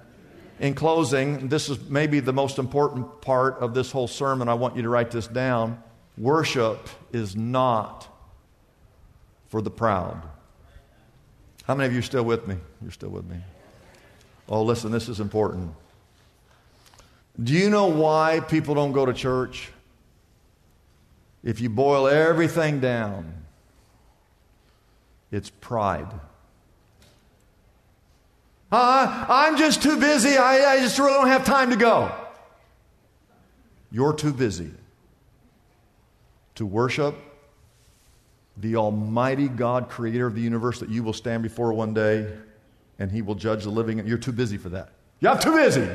In 0.59 0.75
closing, 0.75 1.49
this 1.49 1.69
is 1.69 1.79
maybe 1.89 2.21
the 2.21 2.33
most 2.33 2.59
important 2.59 3.21
part 3.21 3.59
of 3.59 3.75
this 3.75 3.91
whole 3.91 4.09
sermon. 4.09 4.49
I 4.49 4.55
want 4.55 4.77
you 4.77 4.83
to 4.83 4.89
write 4.89 5.11
this 5.11 5.27
down. 5.27 5.83
Worship 6.17 6.89
is 7.13 7.35
not 7.35 8.09
for 9.49 9.61
the 9.61 9.71
proud. 9.71 10.23
How 11.65 11.75
many 11.75 11.87
of 11.87 11.93
you 11.93 12.01
are 12.01 12.03
still 12.03 12.25
with 12.25 12.47
me? 12.47 12.57
You're 12.81 12.91
still 12.91 13.11
with 13.11 13.25
me. 13.29 13.37
Oh, 14.49 14.63
listen, 14.63 14.91
this 14.91 15.09
is 15.09 15.21
important. 15.21 15.73
Do 17.41 17.53
you 17.53 17.71
know 17.71 17.87
why 17.87 18.41
people 18.41 18.75
don't 18.75 18.93
go 18.93 19.07
to 19.07 19.13
church? 19.13 19.71
If 21.43 21.61
you 21.61 21.69
boil 21.71 22.07
everything 22.07 22.81
down, 22.81 23.33
it's 25.31 25.51
pride. 25.51 26.09
Uh, 28.71 29.27
I'm 29.29 29.57
just 29.57 29.83
too 29.83 29.99
busy. 29.99 30.37
I, 30.37 30.75
I 30.75 30.81
just 30.81 30.99
really 30.99 31.13
don't 31.13 31.29
have 31.29 31.45
time 31.45 31.71
to 31.71 31.77
go. 31.77 32.13
You're 33.91 34.15
too 34.15 34.33
busy 34.33 34.71
to 36.55 36.65
worship 36.65 37.15
the 38.57 38.77
Almighty 38.77 39.49
God, 39.49 39.89
creator 39.89 40.27
of 40.27 40.35
the 40.35 40.41
universe, 40.41 40.81
that 40.81 40.89
you 40.89 41.03
will 41.03 41.13
stand 41.13 41.43
before 41.43 41.73
one 41.73 41.93
day 41.93 42.33
and 42.99 43.11
He 43.11 43.21
will 43.21 43.35
judge 43.35 43.65
the 43.65 43.71
living. 43.71 44.07
You're 44.07 44.19
too 44.19 44.33
busy 44.33 44.57
for 44.57 44.69
that. 44.71 44.91
You're 45.21 45.39
too 45.39 45.55
busy. 45.55 45.89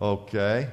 Okay. 0.00 0.68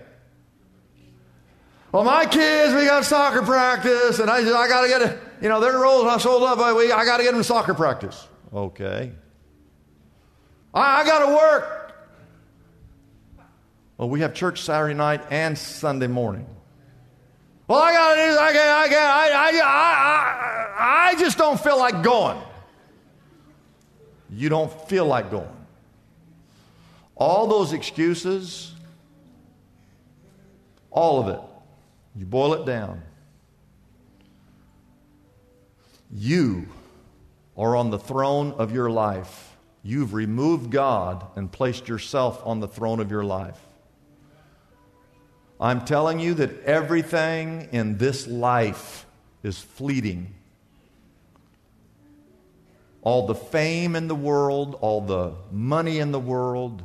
Well, 1.92 2.04
my 2.04 2.26
kids, 2.26 2.74
we 2.74 2.86
got 2.86 3.04
soccer 3.04 3.42
practice, 3.42 4.20
and 4.20 4.30
I, 4.30 4.38
I 4.38 4.68
got 4.68 4.82
to 4.82 4.88
get 4.88 5.02
it. 5.02 5.20
You 5.42 5.50
know, 5.50 5.60
they're 5.60 5.86
old, 5.86 6.08
I 6.08 6.18
sold 6.18 6.44
up. 6.44 6.60
I, 6.60 6.72
I 6.72 7.06
got 7.06 7.18
to 7.18 7.24
get 7.24 7.34
them 7.34 7.44
soccer 7.44 7.74
practice. 7.74 8.28
Okay. 8.54 9.12
I, 10.74 11.02
I 11.02 11.06
got 11.06 11.26
to 11.26 11.36
work. 11.36 11.82
Well, 13.98 14.10
we 14.10 14.22
have 14.22 14.34
church 14.34 14.62
Saturday 14.62 14.96
night 14.96 15.22
and 15.30 15.58
Sunday 15.58 16.08
morning. 16.08 16.48
Well, 17.68 17.80
I 17.80 17.94
got 17.94 18.16
to 18.16 18.22
I 18.22 18.54
got 18.54 18.68
I 18.68 18.90
got 18.90 19.16
I, 19.16 19.30
I, 19.30 19.62
I, 19.62 21.10
I 21.12 21.16
just 21.20 21.38
don't 21.38 21.60
feel 21.60 21.78
like 21.78 22.02
going. 22.04 22.42
You 24.30 24.50
don't 24.50 24.72
feel 24.90 25.06
like 25.06 25.30
going. 25.30 25.48
All 27.16 27.48
those 27.48 27.74
excuses, 27.74 28.74
all 30.91 31.19
of 31.19 31.30
it, 31.30 31.39
you 32.15 32.25
boil 32.25 32.54
it 32.54 32.65
down. 32.65 33.01
You 36.13 36.67
are 37.58 37.75
on 37.75 37.89
the 37.89 37.99
throne 37.99 38.51
of 38.54 38.73
your 38.73 38.89
life. 38.89 39.56
You've 39.84 40.13
removed 40.13 40.69
God 40.69 41.25
and 41.36 41.51
placed 41.51 41.88
yourself 41.88 42.41
on 42.45 42.60
the 42.60 42.67
throne 42.67 42.99
of 42.99 43.10
your 43.10 43.23
life. 43.23 43.60
I'm 45.60 45.86
telling 45.86 46.19
you 46.19 46.34
that 46.36 46.63
everything 46.63 47.69
in 47.71 47.97
this 47.97 48.27
life 48.27 49.06
is 49.43 49.60
fleeting. 49.60 50.34
All 53.04 53.27
the 53.27 53.36
fame 53.36 53.95
in 53.95 54.08
the 54.08 54.15
world, 54.15 54.77
all 54.82 55.01
the 55.01 55.34
money 55.51 55.99
in 55.99 56.12
the 56.12 56.19
world, 56.19 56.84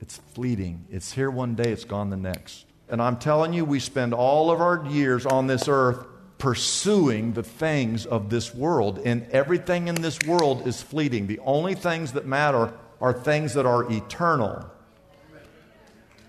it's 0.00 0.18
fleeting. 0.34 0.86
It's 0.90 1.12
here 1.12 1.30
one 1.30 1.54
day, 1.54 1.70
it's 1.70 1.84
gone 1.84 2.10
the 2.10 2.16
next. 2.16 2.66
And 2.88 3.00
I'm 3.00 3.18
telling 3.18 3.52
you, 3.52 3.64
we 3.64 3.78
spend 3.78 4.14
all 4.14 4.50
of 4.50 4.60
our 4.60 4.84
years 4.88 5.26
on 5.26 5.46
this 5.46 5.68
earth 5.68 6.04
pursuing 6.38 7.34
the 7.34 7.42
things 7.42 8.06
of 8.06 8.30
this 8.30 8.54
world, 8.54 8.98
and 9.04 9.26
everything 9.30 9.88
in 9.88 9.94
this 9.96 10.18
world 10.26 10.66
is 10.66 10.82
fleeting. 10.82 11.26
The 11.26 11.38
only 11.40 11.74
things 11.74 12.12
that 12.12 12.26
matter 12.26 12.72
are 13.00 13.12
things 13.12 13.54
that 13.54 13.66
are 13.66 13.90
eternal. 13.92 14.68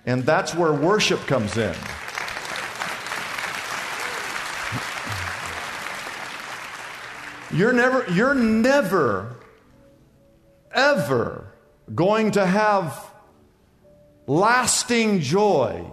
And 0.06 0.24
that's 0.26 0.54
where 0.54 0.74
worship 0.74 1.20
comes 1.28 1.58
in. 1.58 1.76
You're 7.54 7.74
never, 7.74 8.06
you're 8.12 8.36
never, 8.36 9.36
ever 10.74 11.54
going 11.94 12.32
to 12.32 12.46
have 12.46 13.11
lasting 14.28 15.22
joy 15.22 15.86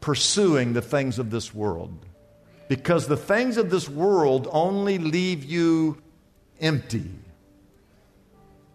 pursuing 0.00 0.72
the 0.72 0.82
things 0.82 1.18
of 1.18 1.30
this 1.30 1.54
world. 1.54 1.92
Because 2.68 3.06
the 3.06 3.16
things 3.16 3.56
of 3.56 3.70
this 3.70 3.88
world 3.88 4.48
only 4.52 4.98
leave 4.98 5.44
you 5.44 6.00
empty. 6.60 7.10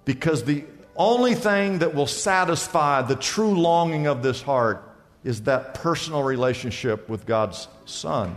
Because 0.06 0.44
the 0.44 0.66
only 0.96 1.36
thing 1.36 1.80
that 1.80 1.94
will 1.94 2.08
satisfy 2.08 3.02
the 3.02 3.16
true 3.16 3.60
longing 3.60 4.08
of 4.08 4.24
this 4.24 4.42
heart 4.42 4.88
is 5.24 5.44
that 5.44 5.74
personal 5.76 6.24
relationship 6.24 7.08
with 7.08 7.26
God's 7.26 7.68
Son. 7.86 8.36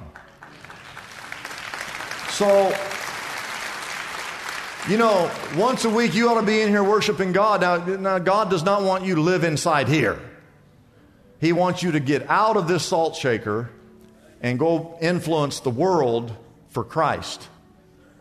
So, 2.28 2.76
you 4.88 4.98
know, 4.98 5.30
once 5.56 5.84
a 5.84 5.90
week 5.90 6.14
you 6.14 6.28
ought 6.28 6.40
to 6.40 6.46
be 6.46 6.60
in 6.60 6.68
here 6.68 6.84
worshiping 6.84 7.32
God. 7.32 7.60
Now, 7.60 7.76
now, 7.96 8.18
God 8.18 8.50
does 8.50 8.64
not 8.64 8.82
want 8.82 9.04
you 9.04 9.14
to 9.14 9.20
live 9.20 9.44
inside 9.44 9.88
here. 9.88 10.18
He 11.44 11.52
wants 11.52 11.82
you 11.82 11.92
to 11.92 12.00
get 12.00 12.28
out 12.30 12.56
of 12.56 12.68
this 12.68 12.86
salt 12.86 13.16
shaker 13.16 13.68
and 14.40 14.58
go 14.58 14.96
influence 15.02 15.60
the 15.60 15.68
world 15.68 16.34
for 16.70 16.82
Christ. 16.82 17.48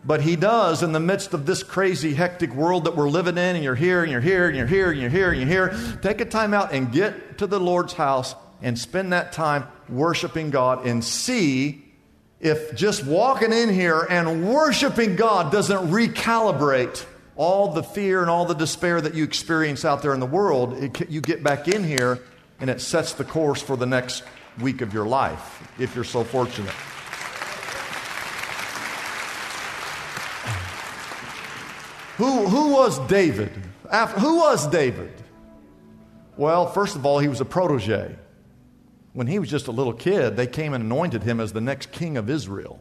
But 0.04 0.22
he 0.22 0.36
does 0.36 0.84
in 0.84 0.92
the 0.92 1.00
midst 1.00 1.34
of 1.34 1.46
this 1.46 1.64
crazy, 1.64 2.14
hectic 2.14 2.54
world 2.54 2.84
that 2.84 2.98
we're 2.98 3.10
living 3.10 3.38
in, 3.38 3.56
and 3.56 3.64
you're 3.64 3.76
here, 3.76 4.04
and 4.04 4.12
you're 4.12 4.20
here, 4.20 4.48
and 4.50 4.58
you're 4.58 4.68
here, 4.68 4.92
and 4.92 5.00
you're 5.00 5.10
here, 5.10 5.32
and 5.32 5.40
you're 5.40 5.70
here. 5.70 6.00
Take 6.02 6.20
a 6.20 6.26
time 6.26 6.54
out 6.54 6.74
and 6.74 6.92
get 6.92 7.38
to 7.38 7.48
the 7.48 7.62
Lord's 7.62 7.94
house 7.94 8.36
and 8.62 8.78
spend 8.78 9.14
that 9.14 9.32
time 9.32 9.68
worshiping 9.88 10.50
God 10.50 10.86
and 10.86 11.02
see 11.02 11.86
if 12.42 12.76
just 12.76 13.06
walking 13.06 13.54
in 13.54 13.70
here 13.70 14.06
and 14.10 14.50
worshiping 14.54 15.16
God 15.16 15.50
doesn't 15.50 15.92
recalibrate 15.92 17.06
all 17.38 17.72
the 17.72 17.84
fear 17.84 18.20
and 18.20 18.30
all 18.30 18.44
the 18.44 18.54
despair 18.54 19.00
that 19.00 19.14
you 19.14 19.24
experience 19.24 19.86
out 19.86 20.02
there 20.02 20.14
in 20.14 20.20
the 20.20 20.26
world. 20.26 20.74
It, 20.74 21.10
you 21.10 21.22
get 21.22 21.42
back 21.42 21.70
in 21.70 21.86
here 21.86 22.20
and 22.64 22.70
it 22.70 22.80
sets 22.80 23.12
the 23.12 23.26
course 23.26 23.62
for 23.62 23.76
the 23.76 23.86
next 23.86 24.24
week 24.62 24.80
of 24.80 24.94
your 24.94 25.06
life, 25.06 25.62
if 25.78 25.96
you're 25.96 26.06
so 26.06 26.24
fortunate. 26.24 26.72
Who, 32.16 32.48
who 32.48 32.72
was 32.72 33.06
David? 33.08 33.52
After, 33.92 34.18
who 34.22 34.38
was 34.38 34.66
David? 34.68 35.12
Well, 36.38 36.68
first 36.68 36.96
of 36.96 37.06
all, 37.06 37.20
he 37.20 37.28
was 37.28 37.42
a 37.42 37.46
protege. 37.46 38.16
When 39.12 39.28
he 39.28 39.40
was 39.40 39.50
just 39.50 39.68
a 39.68 39.72
little 39.72 39.92
kid, 39.92 40.38
they 40.38 40.48
came 40.48 40.74
and 40.74 40.86
anointed 40.86 41.22
him 41.22 41.42
as 41.42 41.52
the 41.52 41.60
next 41.60 41.92
king 41.92 42.16
of 42.16 42.30
Israel. 42.30 42.80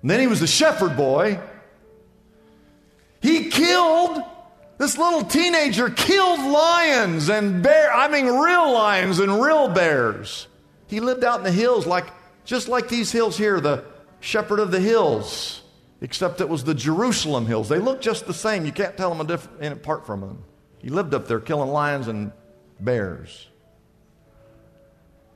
And 0.00 0.10
then 0.10 0.18
he 0.18 0.28
was 0.28 0.40
a 0.40 0.46
shepherd 0.46 0.96
boy. 0.96 1.38
He 3.20 3.50
killed, 3.50 4.22
this 4.78 4.98
little 4.98 5.24
teenager 5.24 5.88
killed 5.88 6.40
lions 6.40 7.28
and 7.28 7.62
bear, 7.62 7.92
I 7.92 8.08
mean 8.08 8.26
real 8.26 8.72
lions 8.72 9.18
and 9.18 9.40
real 9.40 9.68
bears. 9.68 10.48
He 10.86 11.00
lived 11.00 11.24
out 11.24 11.38
in 11.38 11.44
the 11.44 11.52
hills 11.52 11.86
like 11.86 12.06
just 12.44 12.68
like 12.68 12.88
these 12.88 13.10
hills 13.10 13.36
here, 13.36 13.60
the 13.60 13.84
shepherd 14.20 14.60
of 14.60 14.70
the 14.70 14.80
hills, 14.80 15.62
except 16.00 16.40
it 16.40 16.48
was 16.48 16.64
the 16.64 16.74
Jerusalem 16.74 17.46
hills. 17.46 17.68
They 17.68 17.78
look 17.78 18.00
just 18.00 18.26
the 18.26 18.34
same. 18.34 18.66
You 18.66 18.72
can't 18.72 18.96
tell 18.96 19.14
them 19.14 19.40
apart 19.60 20.06
from 20.06 20.20
them. 20.20 20.44
He 20.78 20.90
lived 20.90 21.14
up 21.14 21.26
there 21.26 21.40
killing 21.40 21.70
lions 21.70 22.06
and 22.06 22.32
bears. 22.78 23.48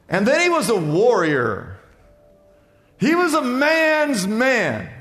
And 0.08 0.26
then 0.26 0.40
he 0.40 0.48
was 0.48 0.68
a 0.68 0.76
warrior. 0.76 1.78
He 2.98 3.14
was 3.14 3.32
a 3.32 3.42
man's 3.42 4.26
man. 4.26 4.92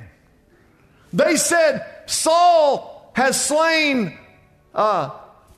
They 1.12 1.36
said, 1.36 1.86
Saul 2.06 3.12
has 3.16 3.44
slain 3.44 4.18
uh, 4.74 5.12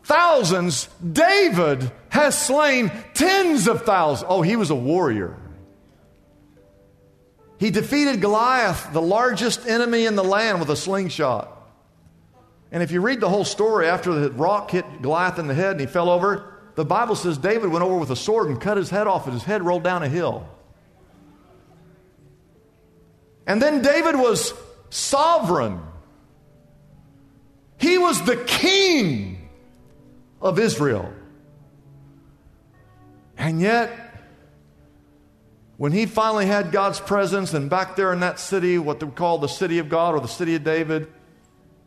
thousands, 0.03 0.87
David 0.99 1.91
has 2.09 2.39
slain 2.39 2.91
tens 3.13 3.67
of 3.67 3.83
thousands. 3.83 4.27
Oh, 4.29 4.41
he 4.41 4.55
was 4.55 4.69
a 4.69 4.75
warrior. 4.75 5.37
He 7.59 7.69
defeated 7.69 8.21
Goliath, 8.21 8.91
the 8.91 9.01
largest 9.01 9.67
enemy 9.67 10.05
in 10.05 10.15
the 10.15 10.23
land, 10.23 10.59
with 10.59 10.69
a 10.69 10.75
slingshot. 10.75 11.57
And 12.71 12.81
if 12.81 12.91
you 12.91 13.01
read 13.01 13.19
the 13.19 13.29
whole 13.29 13.45
story, 13.45 13.87
after 13.87 14.13
the 14.13 14.31
rock 14.31 14.71
hit 14.71 15.01
Goliath 15.01 15.37
in 15.37 15.47
the 15.47 15.53
head 15.53 15.71
and 15.71 15.79
he 15.79 15.85
fell 15.85 16.09
over, 16.09 16.57
the 16.75 16.85
Bible 16.85 17.15
says 17.15 17.37
David 17.37 17.69
went 17.69 17.83
over 17.83 17.97
with 17.97 18.09
a 18.09 18.15
sword 18.15 18.49
and 18.49 18.59
cut 18.59 18.77
his 18.77 18.89
head 18.89 19.05
off, 19.07 19.25
and 19.25 19.33
his 19.33 19.43
head 19.43 19.61
rolled 19.63 19.83
down 19.83 20.03
a 20.03 20.09
hill. 20.09 20.47
And 23.45 23.61
then 23.61 23.81
David 23.81 24.15
was 24.15 24.53
sovereign. 24.89 25.81
He 27.81 27.97
was 27.97 28.23
the 28.25 28.37
king 28.37 29.49
of 30.39 30.59
Israel. 30.59 31.11
And 33.37 33.59
yet, 33.59 33.89
when 35.77 35.91
he 35.91 36.05
finally 36.05 36.45
had 36.45 36.71
God's 36.71 36.99
presence 36.99 37.55
and 37.55 37.71
back 37.71 37.95
there 37.95 38.13
in 38.13 38.19
that 38.19 38.39
city, 38.39 38.77
what 38.77 38.99
they 38.99 39.07
call 39.07 39.39
the 39.39 39.47
city 39.47 39.79
of 39.79 39.89
God 39.89 40.13
or 40.13 40.19
the 40.19 40.27
city 40.27 40.53
of 40.53 40.63
David, 40.63 41.07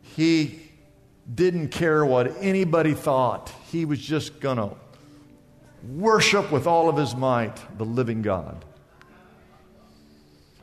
he 0.01 0.59
didn't 1.33 1.69
care 1.69 2.05
what 2.05 2.35
anybody 2.41 2.93
thought. 2.93 3.53
He 3.71 3.85
was 3.85 3.99
just 3.99 4.41
going 4.41 4.57
to 4.57 4.71
worship 5.87 6.51
with 6.51 6.67
all 6.67 6.89
of 6.89 6.97
his 6.97 7.15
might 7.15 7.55
the 7.77 7.85
living 7.85 8.21
God. 8.21 8.65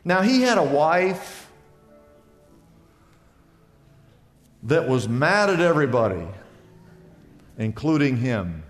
Now, 0.04 0.20
he 0.20 0.42
had 0.42 0.58
a 0.58 0.62
wife 0.62 1.41
that 4.64 4.88
was 4.88 5.08
mad 5.08 5.50
at 5.50 5.60
everybody, 5.60 6.26
including 7.58 8.16
him. 8.16 8.62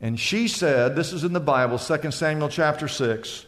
And 0.00 0.18
she 0.18 0.48
said, 0.48 0.94
this 0.94 1.12
is 1.12 1.24
in 1.24 1.32
the 1.32 1.40
Bible, 1.40 1.78
2 1.78 2.10
Samuel 2.10 2.48
chapter 2.48 2.88
6, 2.88 3.46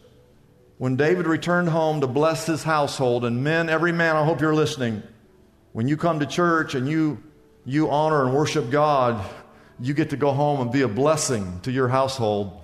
when 0.77 0.95
David 0.95 1.27
returned 1.27 1.69
home 1.69 2.01
to 2.01 2.07
bless 2.07 2.45
his 2.45 2.63
household, 2.63 3.23
and 3.23 3.43
men, 3.43 3.69
every 3.69 3.91
man, 3.91 4.15
I 4.15 4.25
hope 4.25 4.41
you're 4.41 4.55
listening, 4.55 5.03
when 5.73 5.87
you 5.87 5.95
come 5.95 6.19
to 6.19 6.25
church 6.25 6.75
and 6.75 6.87
you, 6.87 7.23
you 7.65 7.89
honor 7.89 8.25
and 8.25 8.35
worship 8.35 8.69
God, 8.69 9.23
you 9.79 9.93
get 9.93 10.09
to 10.09 10.17
go 10.17 10.31
home 10.31 10.59
and 10.59 10.71
be 10.71 10.81
a 10.81 10.87
blessing 10.87 11.59
to 11.63 11.71
your 11.71 11.87
household. 11.87 12.61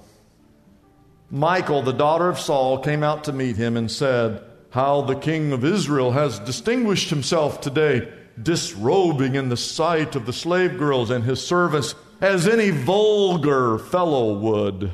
Michal, 1.31 1.81
the 1.81 1.93
daughter 1.93 2.29
of 2.29 2.39
Saul, 2.39 2.79
came 2.79 3.03
out 3.03 3.25
to 3.25 3.33
meet 3.33 3.55
him 3.55 3.77
and 3.77 3.89
said, 3.89 4.43
How 4.71 5.01
the 5.01 5.15
king 5.15 5.51
of 5.51 5.63
Israel 5.63 6.11
has 6.11 6.39
distinguished 6.39 7.09
himself 7.09 7.61
today, 7.61 8.11
disrobing 8.41 9.35
in 9.35 9.49
the 9.49 9.57
sight 9.57 10.15
of 10.15 10.25
the 10.25 10.33
slave 10.33 10.77
girls 10.77 11.09
and 11.09 11.23
his 11.23 11.45
servants 11.45 11.95
as 12.21 12.47
any 12.47 12.69
vulgar 12.69 13.77
fellow 13.77 14.33
would. 14.33 14.91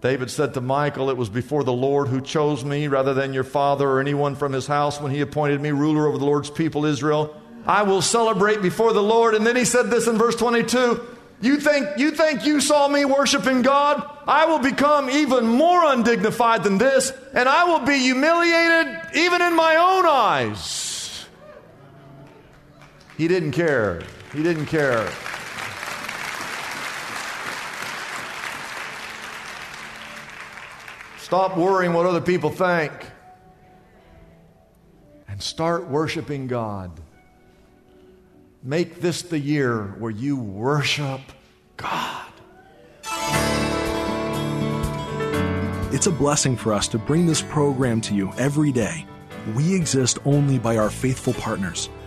David 0.00 0.30
said 0.30 0.54
to 0.54 0.60
Michal, 0.60 1.10
It 1.10 1.16
was 1.16 1.28
before 1.28 1.62
the 1.62 1.72
Lord 1.72 2.08
who 2.08 2.20
chose 2.20 2.64
me 2.64 2.88
rather 2.88 3.14
than 3.14 3.32
your 3.32 3.44
father 3.44 3.88
or 3.88 4.00
anyone 4.00 4.34
from 4.34 4.52
his 4.52 4.66
house 4.66 5.00
when 5.00 5.12
he 5.12 5.20
appointed 5.20 5.60
me 5.60 5.70
ruler 5.70 6.08
over 6.08 6.18
the 6.18 6.24
Lord's 6.24 6.50
people 6.50 6.84
Israel. 6.84 7.40
I 7.66 7.84
will 7.84 8.02
celebrate 8.02 8.60
before 8.60 8.92
the 8.92 9.02
Lord. 9.02 9.34
And 9.34 9.46
then 9.46 9.54
he 9.54 9.64
said 9.64 9.90
this 9.90 10.08
in 10.08 10.18
verse 10.18 10.34
22 10.34 11.00
You 11.40 11.60
think 11.60 11.86
you, 11.98 12.10
think 12.10 12.44
you 12.44 12.60
saw 12.60 12.88
me 12.88 13.04
worshiping 13.04 13.62
God? 13.62 14.04
I 14.26 14.46
will 14.46 14.58
become 14.58 15.08
even 15.08 15.46
more 15.46 15.84
undignified 15.92 16.64
than 16.64 16.78
this, 16.78 17.12
and 17.32 17.48
I 17.48 17.64
will 17.64 17.86
be 17.86 17.98
humiliated 17.98 19.14
even 19.14 19.40
in 19.40 19.54
my 19.54 19.76
own 19.76 20.06
eyes. 20.06 20.91
He 23.16 23.28
didn't 23.28 23.52
care. 23.52 24.02
He 24.32 24.42
didn't 24.42 24.66
care. 24.66 25.10
Stop 31.18 31.56
worrying 31.56 31.92
what 31.92 32.06
other 32.06 32.20
people 32.20 32.50
think 32.50 32.92
and 35.28 35.42
start 35.42 35.88
worshiping 35.88 36.46
God. 36.46 36.90
Make 38.62 39.00
this 39.00 39.22
the 39.22 39.38
year 39.38 39.94
where 39.98 40.10
you 40.10 40.36
worship 40.36 41.20
God. 41.76 42.26
It's 45.92 46.06
a 46.06 46.10
blessing 46.10 46.56
for 46.56 46.72
us 46.72 46.88
to 46.88 46.98
bring 46.98 47.26
this 47.26 47.42
program 47.42 48.00
to 48.02 48.14
you 48.14 48.32
every 48.38 48.72
day. 48.72 49.06
We 49.54 49.74
exist 49.74 50.18
only 50.24 50.58
by 50.58 50.76
our 50.76 50.90
faithful 50.90 51.34
partners 51.34 51.90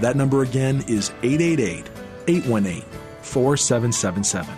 That 0.00 0.16
number 0.16 0.42
again 0.42 0.84
is 0.88 1.10
888 1.22 1.88
818 2.26 2.82
4777. 3.22 4.54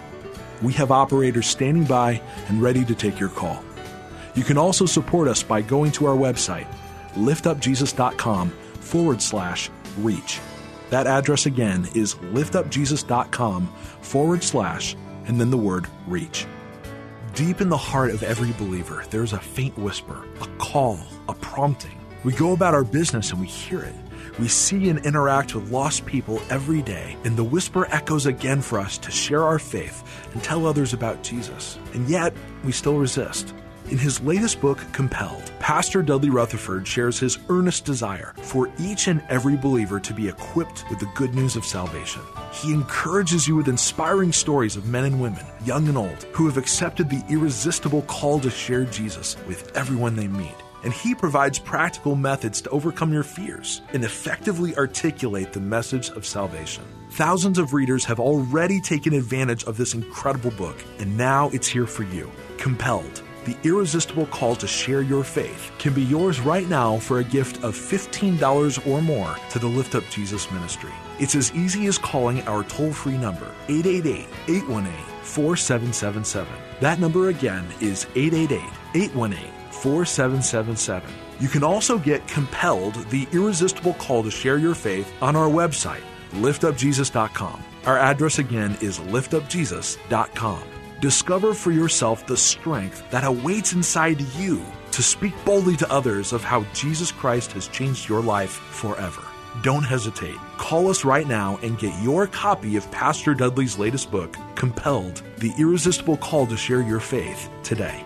We 0.62 0.72
have 0.74 0.90
operators 0.90 1.46
standing 1.46 1.84
by 1.84 2.20
and 2.48 2.62
ready 2.62 2.84
to 2.84 2.94
take 2.94 3.20
your 3.20 3.28
call. 3.28 3.62
You 4.34 4.44
can 4.44 4.58
also 4.58 4.86
support 4.86 5.28
us 5.28 5.42
by 5.42 5.62
going 5.62 5.92
to 5.92 6.06
our 6.06 6.16
website, 6.16 6.66
liftupjesus.com 7.14 8.50
forward 8.80 9.22
slash 9.22 9.70
reach. 9.98 10.40
That 10.90 11.06
address 11.06 11.46
again 11.46 11.88
is 11.94 12.14
liftupjesus.com 12.14 13.66
forward 14.00 14.42
slash 14.42 14.96
and 15.26 15.40
then 15.40 15.50
the 15.50 15.56
word 15.56 15.86
reach. 16.06 16.46
Deep 17.34 17.60
in 17.60 17.68
the 17.68 17.76
heart 17.76 18.10
of 18.10 18.22
every 18.22 18.52
believer, 18.52 19.04
there's 19.10 19.32
a 19.32 19.38
faint 19.38 19.76
whisper, 19.76 20.24
a 20.40 20.46
call, 20.58 20.98
a 21.28 21.34
prompting. 21.34 21.98
We 22.24 22.32
go 22.32 22.52
about 22.52 22.74
our 22.74 22.84
business 22.84 23.30
and 23.30 23.40
we 23.40 23.46
hear 23.46 23.82
it. 23.82 23.94
We 24.38 24.48
see 24.48 24.90
and 24.90 25.04
interact 25.06 25.54
with 25.54 25.70
lost 25.70 26.04
people 26.04 26.42
every 26.50 26.82
day, 26.82 27.16
and 27.24 27.38
the 27.38 27.44
whisper 27.44 27.86
echoes 27.90 28.26
again 28.26 28.60
for 28.60 28.78
us 28.78 28.98
to 28.98 29.10
share 29.10 29.42
our 29.42 29.58
faith 29.58 30.04
and 30.34 30.42
tell 30.42 30.66
others 30.66 30.92
about 30.92 31.22
Jesus. 31.22 31.78
And 31.94 32.06
yet, 32.06 32.34
we 32.62 32.70
still 32.70 32.98
resist. 32.98 33.54
In 33.88 33.96
his 33.96 34.20
latest 34.20 34.60
book, 34.60 34.78
Compelled, 34.92 35.50
Pastor 35.58 36.02
Dudley 36.02 36.28
Rutherford 36.28 36.86
shares 36.86 37.18
his 37.18 37.38
earnest 37.48 37.86
desire 37.86 38.34
for 38.42 38.70
each 38.78 39.06
and 39.08 39.22
every 39.30 39.56
believer 39.56 40.00
to 40.00 40.12
be 40.12 40.28
equipped 40.28 40.84
with 40.90 40.98
the 40.98 41.10
good 41.14 41.34
news 41.34 41.56
of 41.56 41.64
salvation. 41.64 42.20
He 42.52 42.74
encourages 42.74 43.48
you 43.48 43.56
with 43.56 43.68
inspiring 43.68 44.32
stories 44.32 44.76
of 44.76 44.86
men 44.86 45.04
and 45.04 45.18
women, 45.18 45.46
young 45.64 45.88
and 45.88 45.96
old, 45.96 46.24
who 46.32 46.46
have 46.46 46.58
accepted 46.58 47.08
the 47.08 47.24
irresistible 47.30 48.02
call 48.02 48.38
to 48.40 48.50
share 48.50 48.84
Jesus 48.84 49.36
with 49.46 49.74
everyone 49.76 50.14
they 50.14 50.28
meet 50.28 50.56
and 50.86 50.94
he 50.94 51.16
provides 51.16 51.58
practical 51.58 52.14
methods 52.14 52.60
to 52.60 52.70
overcome 52.70 53.12
your 53.12 53.24
fears 53.24 53.82
and 53.92 54.04
effectively 54.04 54.76
articulate 54.76 55.52
the 55.52 55.58
message 55.58 56.10
of 56.10 56.24
salvation. 56.24 56.84
Thousands 57.10 57.58
of 57.58 57.74
readers 57.74 58.04
have 58.04 58.20
already 58.20 58.80
taken 58.80 59.12
advantage 59.12 59.64
of 59.64 59.76
this 59.76 59.94
incredible 59.94 60.52
book, 60.52 60.76
and 61.00 61.16
now 61.16 61.50
it's 61.52 61.66
here 61.66 61.88
for 61.88 62.04
you. 62.04 62.30
Compelled 62.56 63.22
The 63.46 63.56
Irresistible 63.64 64.26
Call 64.26 64.54
to 64.54 64.68
Share 64.68 65.02
Your 65.02 65.24
Faith 65.24 65.72
can 65.80 65.92
be 65.92 66.02
yours 66.02 66.38
right 66.38 66.68
now 66.68 66.98
for 66.98 67.18
a 67.18 67.24
gift 67.24 67.64
of 67.64 67.74
$15 67.74 68.86
or 68.86 69.02
more 69.02 69.34
to 69.50 69.58
the 69.58 69.66
Lift 69.66 69.96
Up 69.96 70.04
Jesus 70.08 70.48
Ministry. 70.52 70.92
It's 71.18 71.34
as 71.34 71.52
easy 71.52 71.88
as 71.88 71.98
calling 71.98 72.42
our 72.42 72.62
toll 72.62 72.92
free 72.92 73.18
number, 73.18 73.50
888 73.68 74.28
818 74.46 74.92
4777. 75.24 76.46
That 76.78 77.00
number 77.00 77.30
again 77.30 77.66
is 77.80 78.06
888 78.14 78.62
818 78.94 79.55
4777. 79.76 81.08
You 81.38 81.48
can 81.48 81.62
also 81.62 81.98
get 81.98 82.26
Compelled, 82.26 82.94
the 83.10 83.28
irresistible 83.32 83.94
call 83.94 84.22
to 84.22 84.30
share 84.30 84.58
your 84.58 84.74
faith, 84.74 85.12
on 85.20 85.36
our 85.36 85.48
website, 85.48 86.02
liftupjesus.com. 86.32 87.62
Our 87.84 87.98
address 87.98 88.38
again 88.38 88.76
is 88.80 88.98
liftupjesus.com. 88.98 90.62
Discover 91.00 91.54
for 91.54 91.72
yourself 91.72 92.26
the 92.26 92.36
strength 92.36 93.08
that 93.10 93.24
awaits 93.24 93.74
inside 93.74 94.20
you 94.38 94.64
to 94.92 95.02
speak 95.02 95.34
boldly 95.44 95.76
to 95.76 95.92
others 95.92 96.32
of 96.32 96.42
how 96.42 96.64
Jesus 96.72 97.12
Christ 97.12 97.52
has 97.52 97.68
changed 97.68 98.08
your 98.08 98.22
life 98.22 98.50
forever. 98.50 99.22
Don't 99.62 99.82
hesitate. 99.82 100.36
Call 100.56 100.88
us 100.88 101.04
right 101.04 101.26
now 101.26 101.58
and 101.62 101.78
get 101.78 102.02
your 102.02 102.26
copy 102.26 102.76
of 102.76 102.90
Pastor 102.90 103.34
Dudley's 103.34 103.78
latest 103.78 104.10
book, 104.10 104.36
Compelled 104.54 105.22
The 105.38 105.52
Irresistible 105.58 106.16
Call 106.16 106.46
to 106.46 106.56
Share 106.56 106.82
Your 106.82 107.00
Faith, 107.00 107.50
today. 107.62 108.05